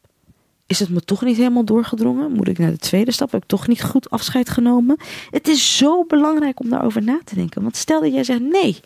Is 0.71 0.79
het 0.79 0.89
me 0.89 1.00
toch 1.00 1.23
niet 1.23 1.37
helemaal 1.37 1.65
doorgedrongen? 1.65 2.33
Moet 2.33 2.49
ik 2.49 2.59
naar 2.59 2.71
de 2.71 2.77
tweede 2.77 3.12
stap? 3.12 3.33
Heb 3.33 3.43
ik 3.43 3.49
toch 3.49 3.69
niet 3.69 3.83
goed 3.83 4.11
afscheid 4.11 4.50
genomen? 4.50 4.97
Het 5.31 5.49
is 5.49 5.77
zo 5.77 6.05
belangrijk 6.05 6.61
om 6.61 6.69
daarover 6.69 7.03
na 7.03 7.21
te 7.25 7.35
denken. 7.35 7.62
Want 7.62 7.77
stel 7.77 8.00
dat 8.00 8.12
jij 8.12 8.25
zegt 8.25 8.41
nee. 8.41 8.81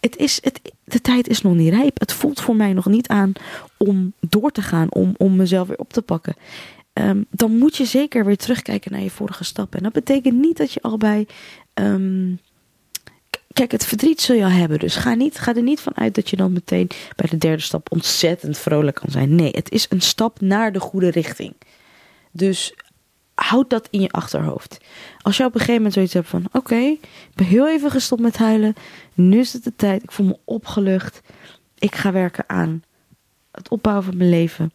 Het 0.00 0.16
is, 0.16 0.38
het, 0.42 0.60
de 0.84 1.00
tijd 1.00 1.28
is 1.28 1.42
nog 1.42 1.54
niet 1.54 1.72
rijp. 1.72 2.00
Het 2.00 2.12
voelt 2.12 2.40
voor 2.40 2.56
mij 2.56 2.72
nog 2.72 2.86
niet 2.86 3.08
aan 3.08 3.32
om 3.76 4.12
door 4.20 4.50
te 4.50 4.62
gaan, 4.62 4.92
om, 4.92 5.14
om 5.16 5.36
mezelf 5.36 5.68
weer 5.68 5.78
op 5.78 5.92
te 5.92 6.02
pakken. 6.02 6.36
Um, 6.92 7.26
dan 7.30 7.58
moet 7.58 7.76
je 7.76 7.84
zeker 7.84 8.24
weer 8.24 8.36
terugkijken 8.36 8.92
naar 8.92 9.02
je 9.02 9.10
vorige 9.10 9.44
stappen. 9.44 9.78
En 9.78 9.84
dat 9.84 9.92
betekent 9.92 10.38
niet 10.38 10.56
dat 10.56 10.72
je 10.72 10.82
al 10.82 10.96
bij 10.96 11.26
um, 11.74 12.38
Kijk, 13.56 13.70
het 13.70 13.86
verdriet 13.86 14.20
zul 14.20 14.36
je 14.36 14.44
al 14.44 14.50
hebben. 14.50 14.78
Dus 14.78 14.96
ga, 14.96 15.14
niet, 15.14 15.38
ga 15.38 15.54
er 15.54 15.62
niet 15.62 15.80
van 15.80 15.96
uit 15.96 16.14
dat 16.14 16.30
je 16.30 16.36
dan 16.36 16.52
meteen 16.52 16.88
bij 17.16 17.28
de 17.30 17.38
derde 17.38 17.62
stap 17.62 17.92
ontzettend 17.92 18.58
vrolijk 18.58 18.96
kan 18.96 19.10
zijn. 19.10 19.34
Nee, 19.34 19.50
het 19.50 19.70
is 19.70 19.86
een 19.88 20.00
stap 20.00 20.40
naar 20.40 20.72
de 20.72 20.80
goede 20.80 21.10
richting. 21.10 21.54
Dus 22.30 22.74
houd 23.34 23.70
dat 23.70 23.88
in 23.90 24.00
je 24.00 24.10
achterhoofd. 24.10 24.78
Als 25.22 25.36
je 25.36 25.44
op 25.44 25.52
een 25.52 25.60
gegeven 25.60 25.74
moment 25.74 25.94
zoiets 25.94 26.12
hebt 26.12 26.28
van: 26.28 26.44
oké, 26.52 26.74
ik 26.74 27.08
ben 27.34 27.46
heel 27.46 27.68
even 27.68 27.90
gestopt 27.90 28.20
met 28.20 28.36
huilen. 28.36 28.74
Nu 29.14 29.38
is 29.38 29.52
het 29.52 29.64
de 29.64 29.72
tijd. 29.76 30.02
Ik 30.02 30.12
voel 30.12 30.26
me 30.26 30.38
opgelucht. 30.44 31.20
Ik 31.78 31.94
ga 31.94 32.12
werken 32.12 32.44
aan 32.46 32.82
het 33.50 33.68
opbouwen 33.68 34.04
van 34.04 34.16
mijn 34.16 34.30
leven 34.30 34.72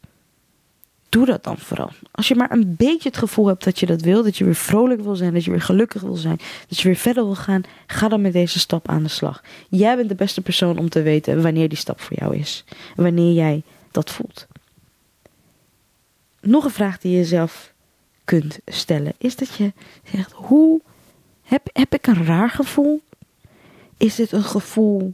doe 1.12 1.26
dat 1.26 1.44
dan 1.44 1.58
vooral. 1.58 1.90
Als 2.12 2.28
je 2.28 2.36
maar 2.36 2.52
een 2.52 2.76
beetje 2.76 3.10
het 3.10 3.18
gevoel 3.18 3.48
hebt 3.48 3.64
dat 3.64 3.80
je 3.80 3.86
dat 3.86 4.02
wil, 4.02 4.24
dat 4.24 4.38
je 4.38 4.44
weer 4.44 4.56
vrolijk 4.56 5.02
wil 5.02 5.16
zijn, 5.16 5.34
dat 5.34 5.44
je 5.44 5.52
weer 5.52 5.62
gelukkig 5.62 6.02
wil 6.02 6.16
zijn, 6.16 6.40
dat 6.68 6.80
je 6.80 6.88
weer 6.88 6.98
verder 6.98 7.24
wil 7.24 7.36
gaan, 7.36 7.62
ga 7.88 8.08
dan 8.08 8.22
met 8.22 8.34
deze 8.34 8.60
stap 8.60 8.88
aan 8.88 9.04
de 9.04 9.10
slag. 9.10 9.44
Jij 9.70 9.96
bent 9.96 10.10
de 10.10 10.16
beste 10.16 10.42
persoon 10.42 10.78
om 10.78 10.90
te 10.90 11.02
weten 11.02 11.42
wanneer 11.42 11.70
die 11.70 11.78
stap 11.78 12.02
voor 12.02 12.18
jou 12.18 12.36
is. 12.36 12.64
Wanneer 12.96 13.34
jij 13.34 13.64
dat 13.92 14.12
voelt. 14.12 14.48
Nog 16.42 16.64
een 16.64 16.72
vraag 16.72 16.98
die 16.98 17.18
je 17.18 17.26
zelf 17.26 17.74
kunt 18.26 18.60
stellen 18.66 19.14
is 19.18 19.36
dat 19.36 19.56
je 19.56 19.74
zegt: 20.12 20.32
hoe 20.32 20.82
heb, 21.42 21.70
heb 21.74 21.94
ik 21.94 22.08
een 22.08 22.26
raar 22.26 22.50
gevoel? 22.50 23.02
Is 23.98 24.16
dit 24.16 24.32
een 24.32 24.44
gevoel, 24.44 25.14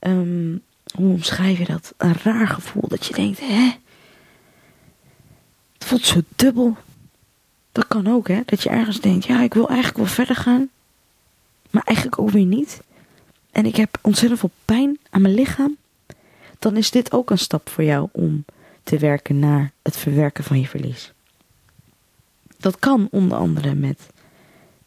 um, 0.00 0.62
hoe 0.94 1.12
omschrijf 1.12 1.58
je 1.58 1.64
dat? 1.64 1.94
Een 1.96 2.16
raar 2.22 2.48
gevoel 2.48 2.88
dat 2.88 3.06
je 3.06 3.14
denkt: 3.14 3.40
hè? 3.40 3.82
Voelt 5.84 6.04
zo 6.04 6.20
dubbel. 6.36 6.76
Dat 7.72 7.86
kan 7.86 8.06
ook, 8.06 8.28
hè? 8.28 8.42
Dat 8.44 8.62
je 8.62 8.68
ergens 8.68 9.00
denkt, 9.00 9.24
ja, 9.24 9.42
ik 9.42 9.54
wil 9.54 9.68
eigenlijk 9.68 9.96
wel 9.96 10.06
verder 10.06 10.36
gaan. 10.36 10.68
Maar 11.70 11.82
eigenlijk 11.84 12.18
ook 12.18 12.30
weer 12.30 12.44
niet. 12.44 12.82
En 13.50 13.66
ik 13.66 13.76
heb 13.76 13.98
ontzettend 14.00 14.40
veel 14.40 14.50
pijn 14.64 14.98
aan 15.10 15.22
mijn 15.22 15.34
lichaam. 15.34 15.76
Dan 16.58 16.76
is 16.76 16.90
dit 16.90 17.12
ook 17.12 17.30
een 17.30 17.38
stap 17.38 17.68
voor 17.68 17.84
jou 17.84 18.08
om 18.12 18.44
te 18.82 18.98
werken 18.98 19.38
naar 19.38 19.72
het 19.82 19.96
verwerken 19.96 20.44
van 20.44 20.60
je 20.60 20.66
verlies. 20.66 21.12
Dat 22.56 22.78
kan 22.78 23.08
onder 23.10 23.38
andere 23.38 23.74
met 23.74 24.00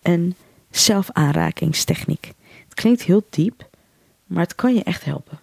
een 0.02 0.36
zelfaanrakingstechniek. 0.70 2.34
Het 2.64 2.74
klinkt 2.74 3.02
heel 3.02 3.26
diep, 3.30 3.70
maar 4.26 4.44
het 4.44 4.56
kan 4.56 4.74
je 4.74 4.84
echt 4.84 5.06
helpen. 5.06 5.40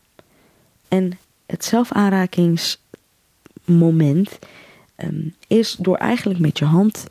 En 0.88 1.18
het 1.46 1.64
zelfaanrakingsmoment 1.64 4.38
um, 4.96 5.34
is 5.46 5.76
door 5.78 5.96
eigenlijk 5.96 6.40
met 6.40 6.58
je 6.58 6.64
hand 6.64 7.06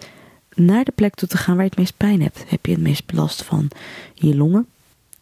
naar 0.55 0.83
de 0.83 0.91
plek 0.91 1.15
toe 1.15 1.27
te 1.27 1.37
gaan 1.37 1.55
waar 1.55 1.63
je 1.63 1.69
het 1.69 1.79
meest 1.79 1.97
pijn 1.97 2.21
hebt. 2.21 2.43
Heb 2.47 2.65
je 2.65 2.71
het 2.71 2.81
meest 2.81 3.03
last 3.13 3.43
van 3.43 3.69
je 4.13 4.35
longen, 4.35 4.67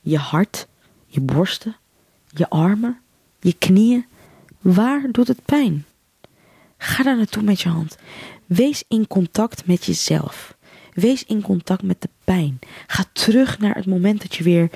je 0.01 0.17
hart, 0.17 0.67
je 1.05 1.21
borsten, 1.21 1.75
je 2.27 2.49
armen, 2.49 2.99
je 3.39 3.53
knieën? 3.53 4.05
Waar 4.59 5.11
doet 5.11 5.27
het 5.27 5.45
pijn? 5.45 5.85
Ga 6.77 7.03
daar 7.03 7.17
naartoe 7.17 7.43
met 7.43 7.61
je 7.61 7.69
hand. 7.69 7.97
Wees 8.45 8.83
in 8.87 9.07
contact 9.07 9.65
met 9.65 9.85
jezelf. 9.85 10.55
Wees 10.93 11.25
in 11.25 11.41
contact 11.41 11.83
met 11.83 12.01
de 12.01 12.09
pijn. 12.23 12.59
Ga 12.87 13.03
terug 13.13 13.59
naar 13.59 13.75
het 13.75 13.85
moment 13.85 14.21
dat 14.21 14.35
je 14.35 14.43
weer 14.43 14.69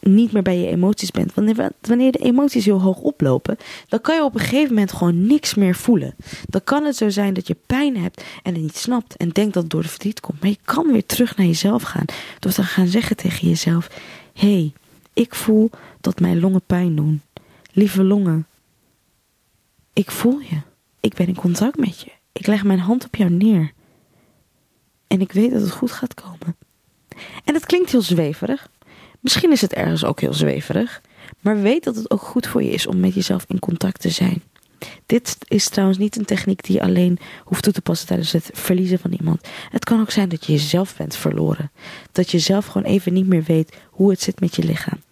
niet 0.00 0.32
meer 0.32 0.42
bij 0.42 0.58
je 0.58 0.66
emoties 0.66 1.10
bent. 1.10 1.34
Wanneer, 1.34 1.70
wanneer 1.80 2.12
de 2.12 2.18
emoties 2.18 2.64
heel 2.64 2.80
hoog 2.80 2.98
oplopen, 2.98 3.56
dan 3.88 4.00
kan 4.00 4.14
je 4.14 4.24
op 4.24 4.34
een 4.34 4.40
gegeven 4.40 4.68
moment 4.68 4.92
gewoon 4.92 5.26
niks 5.26 5.54
meer 5.54 5.74
voelen. 5.74 6.14
Dan 6.46 6.64
kan 6.64 6.84
het 6.84 6.96
zo 6.96 7.08
zijn 7.08 7.34
dat 7.34 7.46
je 7.46 7.56
pijn 7.66 7.96
hebt 7.96 8.24
en 8.42 8.52
het 8.52 8.62
niet 8.62 8.76
snapt 8.76 9.16
en 9.16 9.28
denkt 9.28 9.54
dat 9.54 9.62
het 9.62 9.72
door 9.72 9.82
de 9.82 9.88
verdriet 9.88 10.20
komt. 10.20 10.40
Maar 10.40 10.50
je 10.50 10.58
kan 10.64 10.92
weer 10.92 11.06
terug 11.06 11.36
naar 11.36 11.46
jezelf 11.46 11.82
gaan. 11.82 12.04
Door 12.38 12.52
te 12.52 12.62
gaan 12.62 12.86
zeggen 12.86 13.16
tegen 13.16 13.48
jezelf: 13.48 13.90
Hé, 14.34 14.52
hey, 14.52 14.72
ik 15.12 15.34
voel 15.34 15.70
dat 16.00 16.20
mijn 16.20 16.40
longen 16.40 16.62
pijn 16.66 16.96
doen. 16.96 17.22
Lieve 17.72 18.02
longen, 18.02 18.46
ik 19.92 20.10
voel 20.10 20.40
je. 20.40 20.60
Ik 21.00 21.14
ben 21.14 21.26
in 21.26 21.34
contact 21.34 21.78
met 21.78 22.00
je. 22.00 22.10
Ik 22.32 22.46
leg 22.46 22.64
mijn 22.64 22.78
hand 22.78 23.04
op 23.04 23.16
jou 23.16 23.30
neer. 23.30 23.72
En 25.06 25.20
ik 25.20 25.32
weet 25.32 25.50
dat 25.50 25.60
het 25.60 25.70
goed 25.70 25.92
gaat 25.92 26.14
komen. 26.14 26.56
En 27.44 27.54
het 27.54 27.66
klinkt 27.66 27.90
heel 27.90 28.02
zweverig, 28.02 28.68
Misschien 29.28 29.52
is 29.52 29.60
het 29.60 29.74
ergens 29.74 30.04
ook 30.04 30.20
heel 30.20 30.32
zweverig, 30.34 31.02
maar 31.40 31.60
weet 31.60 31.84
dat 31.84 31.96
het 31.96 32.10
ook 32.10 32.22
goed 32.22 32.46
voor 32.46 32.62
je 32.62 32.70
is 32.70 32.86
om 32.86 33.00
met 33.00 33.14
jezelf 33.14 33.44
in 33.48 33.58
contact 33.58 34.00
te 34.00 34.08
zijn. 34.08 34.42
Dit 35.06 35.36
is 35.48 35.68
trouwens 35.68 35.98
niet 35.98 36.16
een 36.16 36.24
techniek 36.24 36.64
die 36.64 36.76
je 36.76 36.82
alleen 36.82 37.18
hoeft 37.44 37.62
toe 37.62 37.72
te 37.72 37.80
passen 37.80 38.06
tijdens 38.06 38.32
het 38.32 38.50
verliezen 38.52 38.98
van 38.98 39.12
iemand. 39.12 39.48
Het 39.70 39.84
kan 39.84 40.00
ook 40.00 40.10
zijn 40.10 40.28
dat 40.28 40.46
je 40.46 40.52
jezelf 40.52 40.96
bent 40.96 41.16
verloren. 41.16 41.70
Dat 42.12 42.30
je 42.30 42.38
zelf 42.38 42.66
gewoon 42.66 42.86
even 42.86 43.12
niet 43.12 43.26
meer 43.26 43.42
weet 43.42 43.76
hoe 43.90 44.10
het 44.10 44.20
zit 44.20 44.40
met 44.40 44.56
je 44.56 44.64
lichaam. 44.64 45.02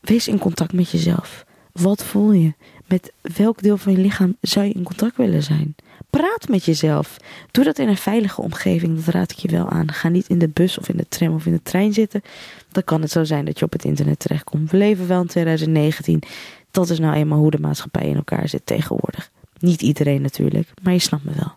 Wees 0.00 0.28
in 0.28 0.38
contact 0.38 0.72
met 0.72 0.90
jezelf. 0.90 1.44
Wat 1.72 2.04
voel 2.04 2.32
je? 2.32 2.54
Met 2.86 3.12
welk 3.20 3.62
deel 3.62 3.76
van 3.76 3.92
je 3.92 3.98
lichaam 3.98 4.36
zou 4.40 4.66
je 4.66 4.72
in 4.72 4.82
contact 4.82 5.16
willen 5.16 5.42
zijn? 5.42 5.74
Praat 6.10 6.48
met 6.48 6.64
jezelf. 6.64 7.16
Doe 7.50 7.64
dat 7.64 7.78
in 7.78 7.88
een 7.88 7.96
veilige 7.96 8.40
omgeving, 8.40 9.04
dat 9.04 9.14
raad 9.14 9.30
ik 9.30 9.38
je 9.38 9.48
wel 9.48 9.68
aan. 9.68 9.92
Ga 9.92 10.08
niet 10.08 10.28
in 10.28 10.38
de 10.38 10.48
bus 10.48 10.78
of 10.78 10.88
in 10.88 10.96
de 10.96 11.08
tram 11.08 11.34
of 11.34 11.46
in 11.46 11.52
de 11.52 11.62
trein 11.62 11.92
zitten. 11.92 12.22
Dan 12.72 12.84
kan 12.84 13.00
het 13.02 13.10
zo 13.10 13.24
zijn 13.24 13.44
dat 13.44 13.58
je 13.58 13.64
op 13.64 13.72
het 13.72 13.84
internet 13.84 14.18
terechtkomt. 14.18 14.70
We 14.70 14.76
leven 14.76 15.08
wel 15.08 15.20
in 15.20 15.26
2019. 15.26 16.22
Dat 16.70 16.90
is 16.90 16.98
nou 16.98 17.14
eenmaal 17.14 17.38
hoe 17.38 17.50
de 17.50 17.60
maatschappij 17.60 18.08
in 18.08 18.16
elkaar 18.16 18.48
zit 18.48 18.66
tegenwoordig. 18.66 19.30
Niet 19.58 19.82
iedereen 19.82 20.22
natuurlijk, 20.22 20.68
maar 20.82 20.92
je 20.92 20.98
snapt 20.98 21.24
me 21.24 21.32
wel. 21.34 21.56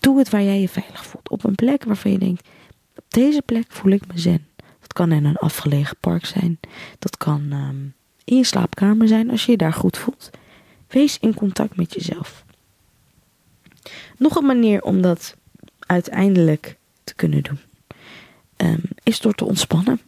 Doe 0.00 0.18
het 0.18 0.30
waar 0.30 0.42
jij 0.42 0.60
je 0.60 0.68
veilig 0.68 1.06
voelt. 1.06 1.28
Op 1.28 1.44
een 1.44 1.54
plek 1.54 1.84
waarvan 1.84 2.10
je 2.10 2.18
denkt: 2.18 2.48
op 2.96 3.04
deze 3.08 3.42
plek 3.42 3.64
voel 3.68 3.92
ik 3.92 4.06
me 4.06 4.18
zen. 4.18 4.46
Dat 4.80 4.92
kan 4.92 5.12
in 5.12 5.24
een 5.24 5.36
afgelegen 5.36 5.96
park 6.00 6.24
zijn. 6.24 6.58
Dat 6.98 7.16
kan 7.16 7.46
ehm, 7.50 7.76
in 8.24 8.36
je 8.36 8.44
slaapkamer 8.44 9.08
zijn 9.08 9.30
als 9.30 9.44
je 9.44 9.50
je 9.50 9.56
daar 9.56 9.72
goed 9.72 9.98
voelt. 9.98 10.30
Wees 10.88 11.18
in 11.18 11.34
contact 11.34 11.76
met 11.76 11.94
jezelf. 11.94 12.44
Nog 14.16 14.36
een 14.36 14.46
manier 14.46 14.82
om 14.82 15.02
dat 15.02 15.36
uiteindelijk 15.78 16.76
te 17.04 17.14
kunnen 17.14 17.42
doen, 17.42 17.58
um, 18.56 18.80
is 19.02 19.20
door 19.20 19.34
te 19.34 19.44
ontspannen. 19.44 20.00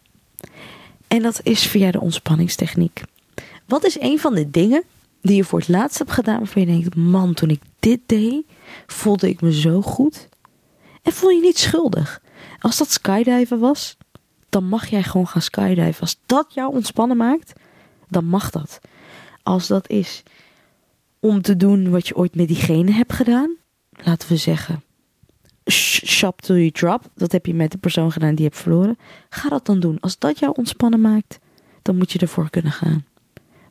En 1.09 1.23
dat 1.23 1.41
is 1.43 1.67
via 1.67 1.91
de 1.91 2.01
ontspanningstechniek. 2.01 3.03
Wat 3.67 3.85
is 3.85 4.01
een 4.01 4.19
van 4.19 4.35
de 4.35 4.51
dingen 4.51 4.83
die 5.23 5.37
je 5.37 5.45
voor 5.45 5.59
het 5.59 5.69
laatst 5.69 5.99
hebt 5.99 6.13
gedaan 6.13 6.39
waarvan 6.39 6.63
je 6.63 6.69
denkt: 6.69 6.97
man, 6.97 7.35
toen 7.35 7.51
ik 7.51 7.61
dit 7.79 8.01
deed, 8.07 8.43
voelde 8.87 9.29
ik 9.29 9.41
me 9.41 9.53
zo 9.53 9.83
goed. 9.83 10.29
En 11.03 11.13
voel 11.13 11.31
je 11.31 11.41
niet 11.41 11.59
schuldig. 11.59 12.21
Als 12.61 12.77
dat 12.77 12.91
skydiven 12.91 13.59
was, 13.59 13.97
dan 14.49 14.65
mag 14.65 14.87
jij 14.87 15.03
gewoon 15.03 15.29
gaan 15.29 15.43
skydiven. 15.43 16.01
Als 16.01 16.19
dat 16.27 16.55
jou 16.55 16.75
ontspannen 16.75 17.17
maakt, 17.17 17.53
dan 18.09 18.25
mag 18.25 18.51
dat. 18.51 18.81
Als 19.43 19.67
dat 19.67 19.89
is 19.91 20.23
om 21.21 21.43
te 21.43 21.57
doen 21.57 21.91
wat 21.91 22.09
je 22.09 22.17
ooit 22.17 22.35
met 22.35 22.49
diegene 22.49 22.91
hebt 22.91 23.13
gedaan, 23.13 23.57
laten 24.05 24.29
we 24.29 24.37
zeggen, 24.37 24.83
shop 25.71 26.41
till 26.41 26.57
you 26.57 26.71
drop, 26.71 27.11
dat 27.15 27.33
heb 27.33 27.47
je 27.47 27.55
met 27.55 27.73
de 27.73 27.79
persoon 27.79 28.13
gedaan 28.13 28.35
die 28.35 28.45
je 28.45 28.51
hebt 28.51 28.63
verloren, 28.63 28.99
ga 29.29 29.49
dat 29.49 29.67
dan 29.67 29.81
doen. 29.81 30.01
Als 30.01 30.19
dat 30.19 30.39
jou 30.39 30.53
ontspannen 30.57 31.01
maakt, 31.01 31.39
dan 31.83 31.97
moet 31.97 32.13
je 32.13 32.19
ervoor 32.19 32.51
kunnen 32.51 32.73
gaan. 32.73 33.05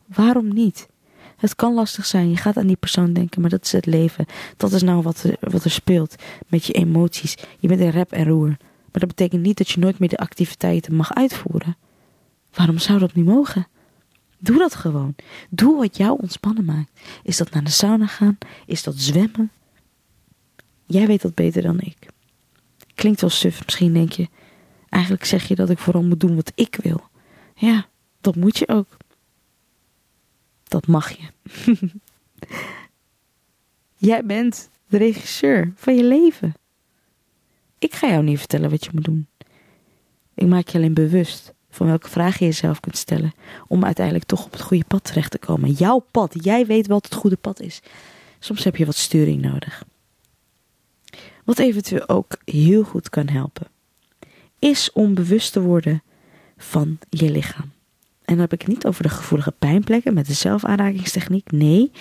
Waarom 0.05 0.53
niet? 0.53 0.87
Het 1.37 1.55
kan 1.55 1.73
lastig 1.73 2.05
zijn, 2.05 2.29
je 2.29 2.37
gaat 2.37 2.57
aan 2.57 2.67
die 2.67 2.75
persoon 2.75 3.13
denken, 3.13 3.41
maar 3.41 3.49
dat 3.49 3.65
is 3.65 3.71
het 3.71 3.85
leven. 3.85 4.25
Dat 4.57 4.71
is 4.71 4.81
nou 4.81 5.01
wat 5.01 5.23
er, 5.23 5.35
wat 5.39 5.63
er 5.63 5.71
speelt 5.71 6.15
met 6.47 6.65
je 6.65 6.73
emoties. 6.73 7.35
Je 7.59 7.67
bent 7.67 7.79
in 7.79 7.89
rep 7.89 8.11
en 8.11 8.25
roer. 8.25 8.57
Maar 8.91 9.05
dat 9.05 9.07
betekent 9.07 9.41
niet 9.41 9.57
dat 9.57 9.69
je 9.69 9.79
nooit 9.79 9.99
meer 9.99 10.09
de 10.09 10.17
activiteiten 10.17 10.95
mag 10.95 11.13
uitvoeren. 11.13 11.77
Waarom 12.53 12.77
zou 12.77 12.99
dat 12.99 13.13
niet 13.13 13.25
mogen? 13.25 13.67
Doe 14.37 14.57
dat 14.57 14.75
gewoon. 14.75 15.15
Doe 15.49 15.77
wat 15.77 15.97
jou 15.97 16.19
ontspannen 16.21 16.65
maakt. 16.65 16.91
Is 17.23 17.37
dat 17.37 17.51
naar 17.51 17.63
de 17.63 17.69
sauna 17.69 18.07
gaan? 18.07 18.37
Is 18.65 18.83
dat 18.83 18.95
zwemmen? 18.97 19.51
Jij 20.87 21.07
weet 21.07 21.21
dat 21.21 21.35
beter 21.35 21.61
dan 21.61 21.79
ik. 21.79 21.97
Klinkt 22.95 23.21
wel 23.21 23.29
suf, 23.29 23.65
misschien 23.65 23.93
denk 23.93 24.11
je. 24.11 24.27
Eigenlijk 24.89 25.25
zeg 25.25 25.47
je 25.47 25.55
dat 25.55 25.69
ik 25.69 25.77
vooral 25.77 26.03
moet 26.03 26.19
doen 26.19 26.35
wat 26.35 26.51
ik 26.55 26.77
wil. 26.81 27.01
Ja, 27.55 27.87
dat 28.21 28.35
moet 28.35 28.57
je 28.57 28.67
ook. 28.67 28.97
Dat 30.63 30.87
mag 30.87 31.11
je. 31.11 31.27
Jij 34.07 34.25
bent 34.25 34.69
de 34.87 34.97
regisseur 34.97 35.73
van 35.75 35.95
je 35.95 36.03
leven. 36.03 36.53
Ik 37.79 37.95
ga 37.95 38.07
jou 38.07 38.23
niet 38.23 38.39
vertellen 38.39 38.69
wat 38.69 38.83
je 38.83 38.89
moet 38.93 39.03
doen. 39.03 39.27
Ik 40.33 40.47
maak 40.47 40.67
je 40.67 40.77
alleen 40.77 40.93
bewust 40.93 41.53
van 41.69 41.87
welke 41.87 42.09
vragen 42.09 42.45
je 42.45 42.51
jezelf 42.51 42.79
kunt 42.79 42.97
stellen 42.97 43.33
om 43.67 43.85
uiteindelijk 43.85 44.25
toch 44.25 44.45
op 44.45 44.51
het 44.51 44.61
goede 44.61 44.83
pad 44.87 45.03
terecht 45.03 45.31
te 45.31 45.39
komen. 45.39 45.71
Jouw 45.71 46.05
pad, 46.11 46.35
jij 46.43 46.65
weet 46.65 46.87
wat 46.87 47.05
het 47.05 47.13
goede 47.13 47.35
pad 47.35 47.61
is. 47.61 47.81
Soms 48.39 48.63
heb 48.63 48.75
je 48.75 48.85
wat 48.85 48.95
sturing 48.95 49.41
nodig. 49.41 49.83
Wat 51.47 51.59
eventueel 51.59 52.09
ook 52.09 52.37
heel 52.45 52.83
goed 52.83 53.09
kan 53.09 53.27
helpen, 53.29 53.67
is 54.59 54.91
om 54.91 55.13
bewust 55.13 55.53
te 55.53 55.61
worden 55.61 56.03
van 56.57 56.99
je 57.09 57.31
lichaam. 57.31 57.71
En 58.01 58.33
dan 58.33 58.39
heb 58.39 58.53
ik 58.53 58.61
het 58.61 58.69
niet 58.69 58.85
over 58.85 59.03
de 59.03 59.09
gevoelige 59.09 59.51
pijnplekken 59.51 60.13
met 60.13 60.27
de 60.27 60.33
zelfaanrakingstechniek. 60.33 61.51
Nee, 61.51 61.91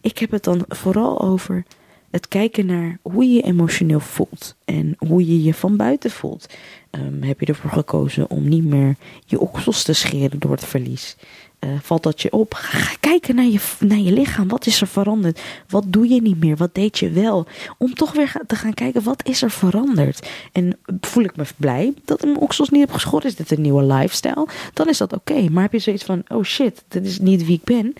ik 0.00 0.18
heb 0.18 0.30
het 0.30 0.44
dan 0.44 0.64
vooral 0.68 1.20
over 1.20 1.64
het 2.10 2.28
kijken 2.28 2.66
naar 2.66 2.98
hoe 3.02 3.24
je 3.24 3.34
je 3.34 3.42
emotioneel 3.42 4.00
voelt 4.00 4.56
en 4.64 4.94
hoe 4.98 5.26
je 5.26 5.42
je 5.42 5.54
van 5.54 5.76
buiten 5.76 6.10
voelt. 6.10 6.54
Um, 6.90 7.22
heb 7.22 7.40
je 7.40 7.46
ervoor 7.46 7.70
gekozen 7.70 8.30
om 8.30 8.48
niet 8.48 8.64
meer 8.64 8.96
je 9.26 9.40
oksels 9.40 9.82
te 9.82 9.92
scheren 9.92 10.38
door 10.38 10.50
het 10.50 10.64
verlies? 10.64 11.16
Uh, 11.64 11.70
valt 11.82 12.02
dat 12.02 12.22
je 12.22 12.32
op? 12.32 12.60
Kijken 13.00 13.34
naar 13.34 13.44
je, 13.44 13.60
naar 13.78 13.98
je 13.98 14.12
lichaam. 14.12 14.48
Wat 14.48 14.66
is 14.66 14.80
er 14.80 14.86
veranderd? 14.86 15.40
Wat 15.68 15.84
doe 15.86 16.08
je 16.08 16.22
niet 16.22 16.38
meer? 16.38 16.56
Wat 16.56 16.74
deed 16.74 16.98
je 16.98 17.10
wel? 17.10 17.46
Om 17.78 17.94
toch 17.94 18.12
weer 18.12 18.40
te 18.46 18.56
gaan 18.56 18.74
kijken, 18.74 19.02
wat 19.02 19.26
is 19.26 19.42
er 19.42 19.50
veranderd? 19.50 20.28
En 20.52 20.78
voel 21.00 21.24
ik 21.24 21.36
me 21.36 21.44
blij 21.56 21.94
dat 22.04 22.22
mijn 22.22 22.38
oksels 22.38 22.68
niet 22.68 22.80
heb 22.80 22.92
geschoren? 22.92 23.26
Is 23.26 23.36
dit 23.36 23.50
een 23.50 23.60
nieuwe 23.60 23.84
lifestyle? 23.84 24.48
Dan 24.72 24.88
is 24.88 24.98
dat 24.98 25.12
oké. 25.12 25.48
Maar 25.50 25.62
heb 25.62 25.72
je 25.72 25.78
zoiets 25.78 26.04
van, 26.04 26.22
oh 26.28 26.42
shit, 26.42 26.84
dit 26.88 27.06
is 27.06 27.18
niet 27.18 27.44
wie 27.46 27.56
ik 27.56 27.64
ben? 27.64 27.94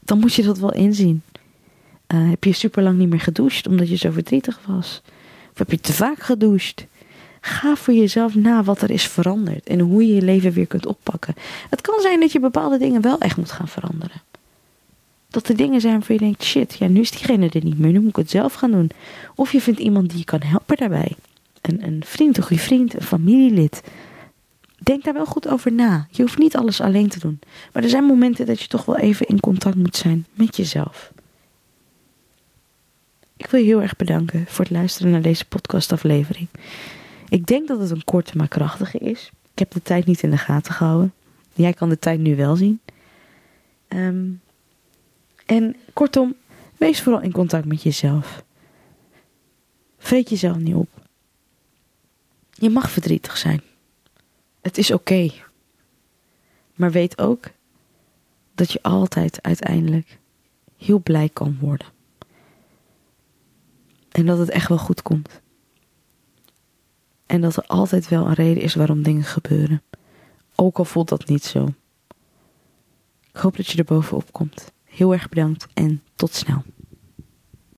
Dan 0.00 0.18
moet 0.18 0.34
je 0.34 0.42
dat 0.42 0.58
wel 0.58 0.72
inzien. 0.72 1.22
Uh, 2.14 2.30
heb 2.30 2.44
je 2.44 2.52
super 2.52 2.82
lang 2.82 2.98
niet 2.98 3.08
meer 3.08 3.20
gedoucht 3.20 3.66
omdat 3.66 3.88
je 3.88 3.96
zo 3.96 4.10
verdrietig 4.10 4.60
was? 4.66 5.02
Of 5.52 5.58
heb 5.58 5.70
je 5.70 5.80
te 5.80 5.92
vaak 5.92 6.18
gedoucht? 6.18 6.86
Ga 7.46 7.76
voor 7.76 7.94
jezelf 7.94 8.34
na 8.34 8.62
wat 8.62 8.82
er 8.82 8.90
is 8.90 9.06
veranderd 9.06 9.66
en 9.68 9.80
hoe 9.80 10.06
je 10.06 10.14
je 10.14 10.22
leven 10.22 10.52
weer 10.52 10.66
kunt 10.66 10.86
oppakken. 10.86 11.34
Het 11.70 11.80
kan 11.80 12.00
zijn 12.00 12.20
dat 12.20 12.32
je 12.32 12.40
bepaalde 12.40 12.78
dingen 12.78 13.00
wel 13.00 13.18
echt 13.18 13.36
moet 13.36 13.50
gaan 13.50 13.68
veranderen. 13.68 14.22
Dat 15.28 15.48
er 15.48 15.56
dingen 15.56 15.80
zijn 15.80 15.92
waarvan 15.92 16.14
je 16.14 16.20
denkt: 16.20 16.44
shit, 16.44 16.76
ja, 16.78 16.86
nu 16.86 17.00
is 17.00 17.10
diegene 17.10 17.48
er 17.48 17.64
niet 17.64 17.78
meer, 17.78 17.92
nu 17.92 18.00
moet 18.00 18.08
ik 18.08 18.16
het 18.16 18.30
zelf 18.30 18.54
gaan 18.54 18.70
doen. 18.70 18.90
Of 19.34 19.52
je 19.52 19.60
vindt 19.60 19.80
iemand 19.80 20.08
die 20.08 20.18
je 20.18 20.24
kan 20.24 20.42
helpen 20.42 20.76
daarbij. 20.76 21.16
Een, 21.60 21.86
een 21.86 22.02
vriend, 22.04 22.36
een 22.36 22.42
goede 22.42 22.62
vriend, 22.62 22.94
een 22.94 23.02
familielid. 23.02 23.82
Denk 24.78 25.04
daar 25.04 25.14
wel 25.14 25.26
goed 25.26 25.48
over 25.48 25.72
na. 25.72 26.06
Je 26.10 26.22
hoeft 26.22 26.38
niet 26.38 26.56
alles 26.56 26.80
alleen 26.80 27.08
te 27.08 27.18
doen. 27.18 27.38
Maar 27.72 27.82
er 27.82 27.88
zijn 27.88 28.04
momenten 28.04 28.46
dat 28.46 28.60
je 28.60 28.68
toch 28.68 28.84
wel 28.84 28.96
even 28.96 29.26
in 29.26 29.40
contact 29.40 29.76
moet 29.76 29.96
zijn 29.96 30.26
met 30.34 30.56
jezelf. 30.56 31.12
Ik 33.36 33.46
wil 33.46 33.60
je 33.60 33.66
heel 33.66 33.82
erg 33.82 33.96
bedanken 33.96 34.44
voor 34.48 34.64
het 34.64 34.74
luisteren 34.74 35.10
naar 35.10 35.22
deze 35.22 35.44
podcastaflevering. 35.44 36.48
Ik 37.28 37.46
denk 37.46 37.68
dat 37.68 37.80
het 37.80 37.90
een 37.90 38.04
korte 38.04 38.36
maar 38.36 38.48
krachtige 38.48 38.98
is. 38.98 39.30
Ik 39.52 39.58
heb 39.58 39.70
de 39.70 39.82
tijd 39.82 40.06
niet 40.06 40.22
in 40.22 40.30
de 40.30 40.38
gaten 40.38 40.74
gehouden. 40.74 41.12
Jij 41.52 41.72
kan 41.72 41.88
de 41.88 41.98
tijd 41.98 42.20
nu 42.20 42.36
wel 42.36 42.56
zien. 42.56 42.80
Um, 43.88 44.40
en 45.46 45.76
kortom, 45.92 46.34
wees 46.76 47.02
vooral 47.02 47.22
in 47.22 47.32
contact 47.32 47.64
met 47.64 47.82
jezelf. 47.82 48.44
Vreet 49.98 50.30
jezelf 50.30 50.56
niet 50.56 50.74
op. 50.74 50.88
Je 52.50 52.70
mag 52.70 52.90
verdrietig 52.90 53.36
zijn. 53.36 53.62
Het 54.60 54.78
is 54.78 54.90
oké. 54.90 55.30
Maar 56.74 56.90
weet 56.90 57.18
ook 57.18 57.44
dat 58.54 58.72
je 58.72 58.82
altijd 58.82 59.42
uiteindelijk 59.42 60.18
heel 60.76 61.00
blij 61.00 61.28
kan 61.28 61.56
worden. 61.60 61.86
En 64.10 64.26
dat 64.26 64.38
het 64.38 64.50
echt 64.50 64.68
wel 64.68 64.78
goed 64.78 65.02
komt. 65.02 65.40
En 67.26 67.40
dat 67.40 67.56
er 67.56 67.66
altijd 67.66 68.08
wel 68.08 68.26
een 68.26 68.34
reden 68.34 68.62
is 68.62 68.74
waarom 68.74 69.02
dingen 69.02 69.24
gebeuren. 69.24 69.82
Ook 70.54 70.78
al 70.78 70.84
voelt 70.84 71.08
dat 71.08 71.28
niet 71.28 71.44
zo. 71.44 71.68
Ik 73.32 73.42
hoop 73.42 73.56
dat 73.56 73.66
je 73.66 73.78
er 73.78 73.84
bovenop 73.84 74.32
komt. 74.32 74.72
Heel 74.84 75.12
erg 75.12 75.28
bedankt 75.28 75.66
en 75.74 76.02
tot 76.14 76.34
snel. 76.34 76.62